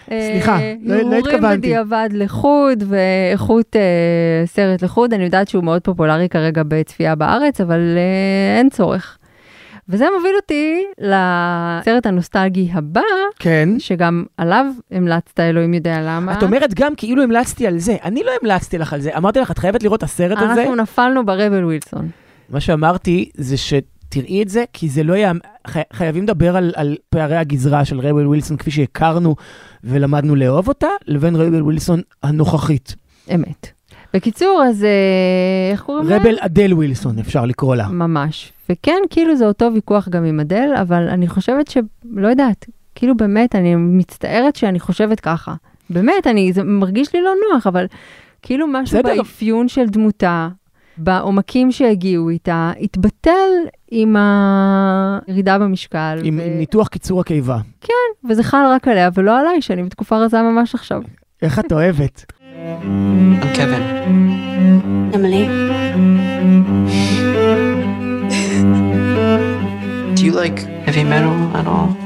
סליחה, 0.10 0.60
אה, 0.60 0.74
לא- 0.82 0.96
לא 0.96 1.02
הרהורים 1.02 1.20
התכוונתי. 1.26 1.58
בדיעבד 1.58 2.10
לחוד 2.14 2.84
ואיכות 2.88 3.76
אה, 3.76 3.82
סרט 4.46 4.84
לחוד, 4.84 5.14
אני 5.14 5.24
יודעת 5.24 5.48
שהוא 5.48 5.64
מאוד 5.64 5.82
פופולרי 5.82 6.30
כרגע 6.30 6.62
בצפייה 6.68 7.16
בארץ, 7.16 7.62
אבל 7.62 7.80
אה, 7.98 8.58
אין 8.58 8.70
צורך. 8.70 9.18
וזה 9.90 10.06
מוביל 10.18 10.36
אותי 10.36 10.84
לסרט 11.00 12.06
הנוסטלגי 12.06 12.70
הבא, 12.74 13.02
כן. 13.40 13.70
שגם 13.80 14.24
עליו 14.38 14.66
המלצת, 14.92 15.40
אלוהים 15.40 15.74
יודע 15.74 15.98
למה. 16.02 16.34
את 16.38 16.44
אומרת 16.44 16.74
גם 16.74 16.96
כאילו 16.96 17.24
המלצתי 17.24 17.68
על 17.68 17.78
זה. 17.78 17.96
אני 18.04 18.24
לא 18.24 18.32
המלצתי 18.42 18.78
לך 18.78 18.94
על 18.94 19.02
זה. 19.02 19.18
אמרתי 19.18 19.40
לך, 19.40 19.52
את 19.52 19.58
חייבת 19.58 19.84
לראות 19.84 19.98
את 19.98 20.04
הסרט 20.04 20.38
הזה. 20.38 20.62
אנחנו 20.62 20.76
נפלנו 20.76 21.26
ברבל 21.26 21.64
ווילסון. 21.66 22.10
מה 22.50 22.60
שאמרתי 22.60 23.30
זה 23.36 23.58
שתראי 24.12 24.43
את 24.43 24.50
זה, 24.50 24.63
כי 24.74 24.89
זה 24.89 25.04
לא 25.04 25.13
יהיה... 25.13 25.32
חי... 25.67 25.82
חייבים 25.93 26.24
לדבר 26.24 26.58
על, 26.58 26.71
על 26.76 26.97
פערי 27.10 27.38
הגזרה 27.38 27.86
של 27.86 28.00
רבל 28.00 28.28
ווילסון 28.28 28.58
כפי 28.58 28.71
שהכרנו 28.71 29.36
ולמדנו 29.84 30.36
לאהוב 30.36 30.67
אותה, 30.67 30.88
לבין 31.08 31.36
רבל 31.36 31.62
ווילסון 31.62 32.02
הנוכחית. 32.24 32.95
אמת. 33.36 33.67
בקיצור, 34.13 34.63
אז 34.69 34.84
אה, 34.84 35.71
איך 35.71 35.82
קוראים 35.82 36.10
לה? 36.10 36.17
רבל 36.17 36.36
אדל 36.39 36.74
ווילסון, 36.74 37.19
אפשר 37.19 37.45
לקרוא 37.45 37.76
לה. 37.76 37.88
ממש. 37.88 38.54
וכן, 38.69 39.02
כאילו 39.10 39.36
זה 39.36 39.47
אותו 39.47 39.69
ויכוח 39.74 40.10
גם 40.10 40.26
עם 40.26 40.39
אדל, 40.39 40.69
אבל 40.82 41.08
אני 41.10 41.28
חושבת 41.28 41.67
ש... 41.67 41.78
לא 42.13 42.28
יודעת, 42.28 42.65
כאילו 42.95 43.17
באמת, 43.17 43.56
אני 43.56 43.76
מצטערת 43.76 44.56
שאני 44.56 44.80
חושבת 44.80 45.19
ככה. 45.19 45.54
באמת, 45.89 46.28
אני, 46.28 46.54
זה 46.54 46.63
מרגיש 46.63 47.15
לי 47.15 47.21
לא 47.21 47.32
נוח, 47.54 47.67
אבל 47.67 47.86
כאילו 48.41 48.67
משהו 48.67 49.00
בסדר. 49.00 49.15
באפיון 49.17 49.67
של 49.67 49.86
דמותה, 49.86 50.50
בעומקים 51.04 51.72
שהגיעו 51.72 52.30
איתה, 52.30 52.72
התבטל 52.82 53.50
עם 53.92 54.16
הירידה 55.28 55.60
במשקל. 55.60 56.20
עם, 56.24 56.40
ו... 56.40 56.46
עם 56.46 56.58
ניתוח 56.58 56.88
קיצור 56.88 57.22
הקיבה. 57.22 57.58
וזה 58.30 58.44
חל 58.44 58.66
רק 58.76 58.88
עליה 58.88 59.10
ולא 59.14 59.40
עליי, 59.40 59.62
שאני 59.62 59.84
בתקופה 59.84 60.18
רזה 60.18 60.42
ממש 60.42 60.76
עכשיו. 60.76 61.02
איך 61.42 61.60
את 61.60 61.72
אוהבת? 61.72 62.26
I'm 63.42 63.56
Kevin. 63.56 63.84
Emily. 65.14 65.44
Do 70.16 70.22
you 70.26 70.34
like 70.34 70.60
heavy 70.86 71.04
metal 71.04 71.36
at 71.60 71.68
all? 71.68 72.01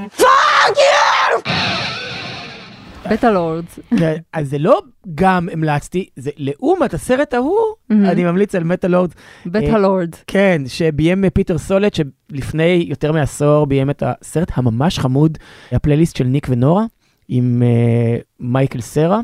Metal 3.12 3.32
Lords. 3.32 3.80
זה- 4.00 4.15
אז 4.34 4.50
זה 4.50 4.58
לא 4.58 4.82
גם 5.15 5.50
המלצתי, 5.54 6.10
זה 6.15 6.32
לעומת 6.38 6.94
הסרט 6.94 7.34
ההוא. 7.34 7.58
אני 7.91 8.24
ממליץ 8.24 8.56
על 8.56 8.63
Metal 8.63 8.88
Lords. 8.88 9.12
Metal 9.46 9.65
אה, 9.74 9.78
Lords. 9.78 10.24
כן, 10.28 10.62
שביים 10.68 11.30
פיטר 11.30 11.58
סולט, 11.58 11.94
שלפני 11.94 12.86
יותר 12.89 13.12
מעשור 13.12 13.65
ביים 13.65 13.89
את 13.89 14.04
הסרט 14.06 14.52
הממש 14.56 15.00
חמוד, 15.00 15.38
הפלייליסט 15.72 16.15
של 16.15 16.24
ניק 16.24 16.48
ונורה, 16.50 16.84
עם 17.28 17.63
אה, 17.65 18.18
מייקל 18.39 18.82
סרה. 18.82 19.20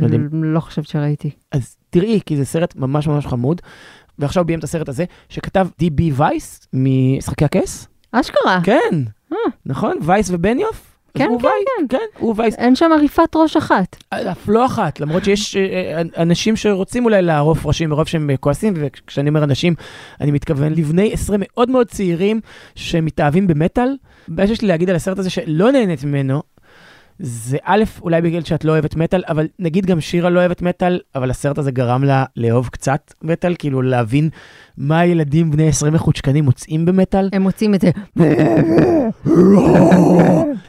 לא 0.00 0.08
לא 0.32 0.60
חושבת 0.60 0.86
שראיתי. 0.86 1.30
אז 1.52 1.76
תראי, 1.90 2.20
כי 2.26 2.36
זה 2.36 2.44
סרט 2.44 2.76
ממש 2.76 3.06
ממש 3.08 3.26
חמוד. 3.26 3.60
ועכשיו 4.18 4.44
ביים 4.44 4.58
את 4.58 4.64
הסרט 4.64 4.88
הזה, 4.88 5.04
שכתב 5.28 5.66
די.בי 5.78 6.10
וייס 6.14 6.68
ממשחקי 6.72 7.44
הכס. 7.44 7.88
אשכרה. 8.12 8.60
כן, 8.62 9.02
אה. 9.32 9.36
נכון? 9.66 9.96
וייס 10.02 10.30
ובניוף? 10.30 10.93
כן, 11.18 11.24
כן, 11.24 11.46
וייס, 11.46 11.88
כן, 11.88 11.98
הוא 12.18 12.34
וייס. 12.36 12.54
אין 12.54 12.76
שם 12.76 12.90
עריפת 12.92 13.36
ראש 13.36 13.56
אחת. 13.56 13.96
אף 14.10 14.48
לא 14.48 14.66
אחת, 14.66 15.00
למרות 15.00 15.24
שיש 15.24 15.56
אה, 15.56 15.62
אה, 15.62 16.22
אנשים 16.22 16.56
שרוצים 16.56 17.04
אולי 17.04 17.22
לערוף 17.22 17.66
ראשים 17.66 17.90
מרוב 17.90 18.06
שהם 18.06 18.30
אה, 18.30 18.36
כועסים, 18.36 18.74
וכשאני 18.76 19.28
אומר 19.28 19.44
אנשים, 19.44 19.74
אני 20.20 20.30
מתכוון 20.30 20.72
לבני 20.72 21.12
עשרה 21.12 21.36
מאוד 21.40 21.70
מאוד 21.70 21.86
צעירים 21.86 22.40
שמתאהבים 22.74 23.46
במטאל. 23.46 23.96
מה 24.28 24.46
שיש 24.46 24.62
לי 24.62 24.68
להגיד 24.68 24.90
על 24.90 24.96
הסרט 24.96 25.18
הזה 25.18 25.30
שלא 25.30 25.72
נהנית 25.72 26.04
ממנו, 26.04 26.42
זה 27.18 27.56
א', 27.62 27.84
אולי 28.02 28.22
בגלל 28.22 28.44
שאת 28.44 28.64
לא 28.64 28.72
אוהבת 28.72 28.96
מטאל, 28.96 29.22
אבל 29.28 29.48
נגיד 29.58 29.86
גם 29.86 30.00
שירה 30.00 30.30
לא 30.30 30.40
אוהבת 30.40 30.62
מטאל, 30.62 31.00
אבל 31.14 31.30
הסרט 31.30 31.58
הזה 31.58 31.70
גרם 31.70 32.04
לה 32.04 32.24
לאהוב 32.36 32.68
קצת 32.68 33.14
מטאל, 33.22 33.54
כאילו 33.58 33.82
להבין 33.82 34.28
מה 34.78 34.98
הילדים 34.98 35.50
בני 35.50 35.68
20 35.68 35.94
וחודשקנים 35.94 36.44
מוצאים 36.44 36.84
במטאל. 36.84 37.28
הם 37.32 37.42
מוצאים 37.42 37.74
את 37.74 37.80
זה. 37.80 37.90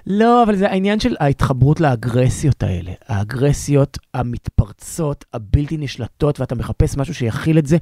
לא, 0.07 0.43
אבל 0.43 0.55
זה 0.55 0.69
העניין 0.69 0.99
של 0.99 1.15
ההתחברות 1.19 1.79
לאגרסיות 1.79 2.63
האלה. 2.63 2.91
האגרסיות 3.07 3.97
המתפרצות, 4.13 5.25
הבלתי 5.33 5.77
נשלטות, 5.77 6.39
ואתה 6.39 6.55
מחפש 6.55 6.97
משהו 6.97 7.13
שיכיל 7.13 7.57
את 7.57 7.65
זה, 7.65 7.77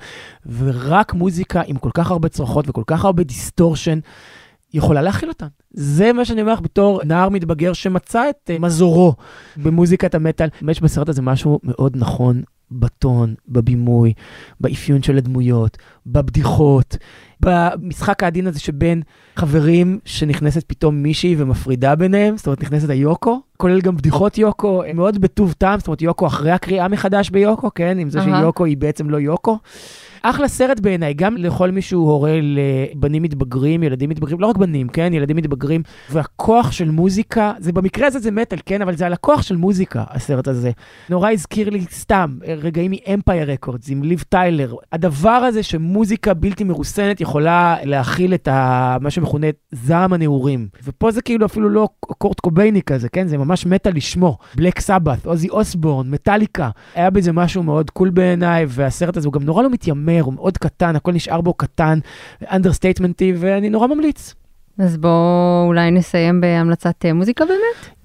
ורק 0.57 1.13
מוזיקה 1.13 1.61
עם 1.67 1.77
כל 1.77 1.89
כך 1.93 2.11
הרבה 2.11 2.29
צרחות 2.29 2.69
וכל 2.69 2.83
כך 2.87 3.05
הרבה 3.05 3.23
distortion, 3.23 3.99
יכולה 4.73 5.01
להכיל 5.01 5.29
אותן. 5.29 5.47
זה 5.71 6.13
מה 6.13 6.25
שאני 6.25 6.41
אומר 6.41 6.53
לך 6.53 6.61
בתור 6.61 7.01
נער 7.05 7.29
מתבגר 7.29 7.73
שמצא 7.73 8.29
את 8.29 8.49
אה, 8.49 8.59
מזורו 8.59 9.13
במוזיקת 9.57 10.15
המטאל. 10.15 10.47
יש 10.69 10.81
בסרט 10.81 11.09
הזה 11.09 11.21
משהו 11.21 11.59
מאוד 11.63 11.93
נכון 11.95 12.41
בטון, 12.73 13.35
בבימוי, 13.47 14.13
באפיון 14.59 15.03
של 15.03 15.17
הדמויות, 15.17 15.77
בבדיחות, 16.05 16.97
במשחק 17.39 18.23
העדין 18.23 18.47
הזה 18.47 18.59
שבין 18.59 19.01
חברים 19.35 19.99
שנכנסת 20.05 20.63
פתאום 20.67 20.95
מישהי 20.95 21.35
ומפרידה 21.37 21.95
ביניהם, 21.95 22.37
זאת 22.37 22.47
אומרת 22.47 22.63
נכנסת 22.63 22.89
היוקו, 22.89 23.41
כולל 23.57 23.81
גם 23.81 23.97
בדיחות 23.97 24.37
יוקו, 24.37 24.83
מאוד 24.93 25.21
בטוב 25.21 25.53
טעם, 25.57 25.79
זאת 25.79 25.87
אומרת 25.87 26.01
יוקו 26.01 26.27
אחרי 26.27 26.51
הקריאה 26.51 26.87
מחדש 26.87 27.29
ביוקו, 27.29 27.73
כן? 27.75 27.97
עם 27.99 28.09
זה 28.09 28.19
אהה. 28.19 28.39
שיוקו 28.39 28.65
היא 28.65 28.77
בעצם 28.77 29.09
לא 29.09 29.17
יוקו. 29.17 29.57
אחלה 30.25 30.47
סרט 30.47 30.79
בעיניי, 30.79 31.13
גם 31.13 31.37
לכל 31.37 31.71
מי 31.71 31.81
שהוא 31.81 32.11
הורה 32.11 32.39
לבנים 32.41 33.23
מתבגרים, 33.23 33.83
ילדים 33.83 34.09
מתבגרים, 34.09 34.39
לא 34.39 34.47
רק 34.47 34.57
בנים, 34.57 34.87
כן? 34.87 35.13
ילדים 35.13 35.37
מתבגרים, 35.37 35.83
והכוח 36.11 36.71
של 36.71 36.91
מוזיקה, 36.91 37.53
זה 37.59 37.71
במקרה 37.71 38.07
הזה 38.07 38.19
זה 38.19 38.31
מטאל, 38.31 38.59
כן? 38.65 38.81
אבל 38.81 38.95
זה 38.95 39.05
על 39.05 39.13
הכוח 39.13 39.41
של 39.41 39.57
מוזיקה, 39.57 40.03
הסרט 40.09 40.47
הזה. 40.47 40.71
נורא 41.09 41.31
הזכיר 41.31 41.69
לי 41.69 41.85
סתם 41.91 42.37
רגעים 42.63 42.91
מ 42.91 43.00
Empire 43.00 43.51
Records 43.51 43.89
עם 43.89 44.03
ליב 44.03 44.23
טיילר. 44.29 44.75
הדבר 44.91 45.29
הזה 45.29 45.63
שמוזיקה 45.63 46.33
בלתי 46.33 46.63
מרוסנת 46.63 47.21
יכולה 47.21 47.75
להכיל 47.83 48.33
את 48.33 48.47
ה... 48.47 48.97
מה 49.01 49.09
שמכונה 49.09 49.47
זעם 49.71 50.13
הנעורים. 50.13 50.67
ופה 50.83 51.11
זה 51.11 51.21
כאילו 51.21 51.45
אפילו 51.45 51.69
לא 51.69 51.89
קורט 51.99 52.39
קובייני 52.39 52.81
כזה, 52.81 53.09
כן? 53.09 53.27
זה 53.27 53.37
ממש 53.37 53.65
מטאל 53.65 53.95
לשמו. 53.95 54.37
בלק 54.55 54.79
סבת, 54.79 55.25
אוזי 55.25 55.49
אוסבורן, 55.49 56.09
מטאליקה. 56.09 56.69
היה 56.95 57.09
בזה 57.09 57.31
משהו 57.31 57.63
מאוד 57.63 57.89
cool 57.89 58.09
בעיניי, 58.09 58.65
והסרט 58.67 59.17
הזה 59.17 59.27
הוא 59.27 59.33
גם 59.33 59.43
נורא 59.43 59.63
לא 59.63 59.69
מתיימר, 59.69 60.21
הוא 60.21 60.33
מאוד 60.33 60.57
קטן, 60.57 60.95
הכל 60.95 61.11
נשאר 61.11 61.41
בו 61.41 61.53
קטן, 61.53 61.99
אנדרסטייטמנטי, 62.51 63.33
ואני 63.37 63.69
נורא 63.69 63.87
ממליץ. 63.87 64.35
אז 64.79 64.97
בואו 64.97 65.63
אולי 65.67 65.91
נסיים 65.91 66.41
בהמלצת 66.41 67.05
אה, 67.05 67.13
מוזיקה 67.13 67.45
באמת? 67.45 68.02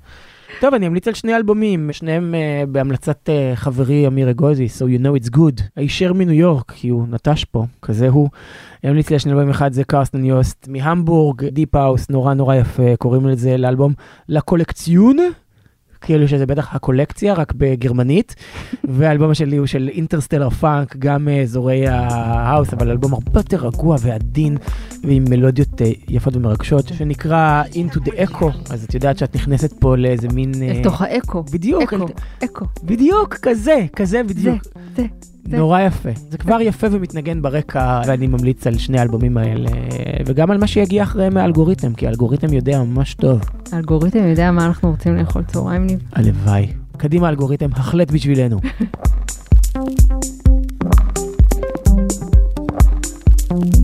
טוב, 0.60 0.74
אני 0.74 0.86
אמליץ 0.86 1.08
על 1.08 1.14
שני 1.14 1.36
אלבומים, 1.36 1.92
שניהם 1.92 2.34
אה, 2.34 2.66
בהמלצת 2.66 3.28
אה, 3.28 3.56
חברי 3.56 4.06
אמיר 4.06 4.30
אגוזי, 4.30 4.66
So 4.66 4.82
You 4.82 5.02
Know 5.02 5.24
It's 5.24 5.36
Good. 5.36 5.62
הישר 5.76 6.12
מניו 6.12 6.34
יורק, 6.34 6.70
כי 6.70 6.88
הוא 6.88 7.06
נטש 7.08 7.44
פה, 7.44 7.64
כזה 7.82 8.08
הוא. 8.08 8.28
אני 8.84 8.90
אמליץ 8.90 9.10
לי 9.10 9.14
על 9.14 9.18
שני 9.18 9.32
אלבומים, 9.32 9.50
אחד 9.50 9.72
זה 9.72 9.84
קרסטן 9.84 10.24
יוסט 10.24 10.68
מהמבורג, 10.68 11.44
deep 11.44 11.74
house, 11.74 12.10
נורא 12.10 12.34
נורא 12.34 12.54
יפה, 12.54 12.96
קוראים 12.98 13.26
לזה 13.26 13.56
לאלבום 13.56 13.92
La 14.28 14.38
Collectionneuse. 14.38 15.16
כאילו 16.00 16.28
שזה 16.28 16.46
בטח 16.46 16.74
הקולקציה, 16.74 17.34
רק 17.34 17.52
בגרמנית, 17.56 18.34
והאלבום 18.96 19.34
שלי 19.34 19.56
הוא 19.56 19.66
של 19.66 19.88
אינטרסטלר 19.92 20.50
פאנק, 20.50 20.96
גם 20.96 21.24
מאזורי 21.24 21.88
ההאוס, 21.88 22.72
אבל 22.72 22.90
אלבום 22.90 23.12
הרבה 23.12 23.40
יותר 23.40 23.66
רגוע 23.66 23.96
ועדין, 24.00 24.56
ועם 25.04 25.24
מלודיות 25.30 25.82
אה, 25.82 25.90
יפות 26.08 26.36
ומרגשות, 26.36 26.88
שנקרא 26.88 27.62
Into 27.72 27.98
the 28.08 28.12
Echo, 28.12 28.46
אז 28.70 28.84
את 28.84 28.94
יודעת 28.94 29.18
שאת 29.18 29.36
נכנסת 29.36 29.72
פה 29.80 29.96
לאיזה 29.96 30.28
מין... 30.28 30.52
אה, 30.62 30.70
אל 30.70 30.82
תוך 30.82 31.02
האקו. 31.02 31.42
בדיוק, 31.42 31.94
אקו, 31.94 32.06
אקו. 32.44 32.64
בדיוק, 32.84 33.34
כזה, 33.34 33.86
כזה 33.96 34.08
זה, 34.08 34.22
בדיוק. 34.22 34.62
זה, 34.96 35.04
זה. 35.50 35.56
נורא 35.56 35.80
יפה. 35.80 36.08
זה 36.30 36.38
כבר 36.38 36.60
יפה 36.60 36.86
ומתנגן 36.90 37.42
ברקע, 37.42 38.00
ואני 38.06 38.26
ממליץ 38.26 38.66
על 38.66 38.78
שני 38.78 38.98
האלבומים 38.98 39.36
האלה, 39.36 39.70
וגם 40.26 40.50
על 40.50 40.58
מה 40.58 40.66
שיגיע 40.66 41.02
אחריהם 41.02 41.34
מהאלגוריתם, 41.34 41.94
כי 41.94 42.06
האלגוריתם 42.06 42.52
יודע 42.52 42.82
ממש 42.82 43.14
טוב. 43.14 43.40
האלגוריתם 43.72 44.28
יודע 44.28 44.50
מה 44.50 44.66
אנחנו 44.66 44.90
רוצים 44.90 45.16
לאכול 45.16 45.42
צהריים, 45.42 45.86
ניב. 45.86 46.00
הלוואי. 46.12 46.66
קדימה 46.96 47.28
אלגוריתם, 47.28 47.68
החלט 47.72 48.10
בשבילנו. 48.10 48.58
thank 53.50 53.74
you 53.76 53.77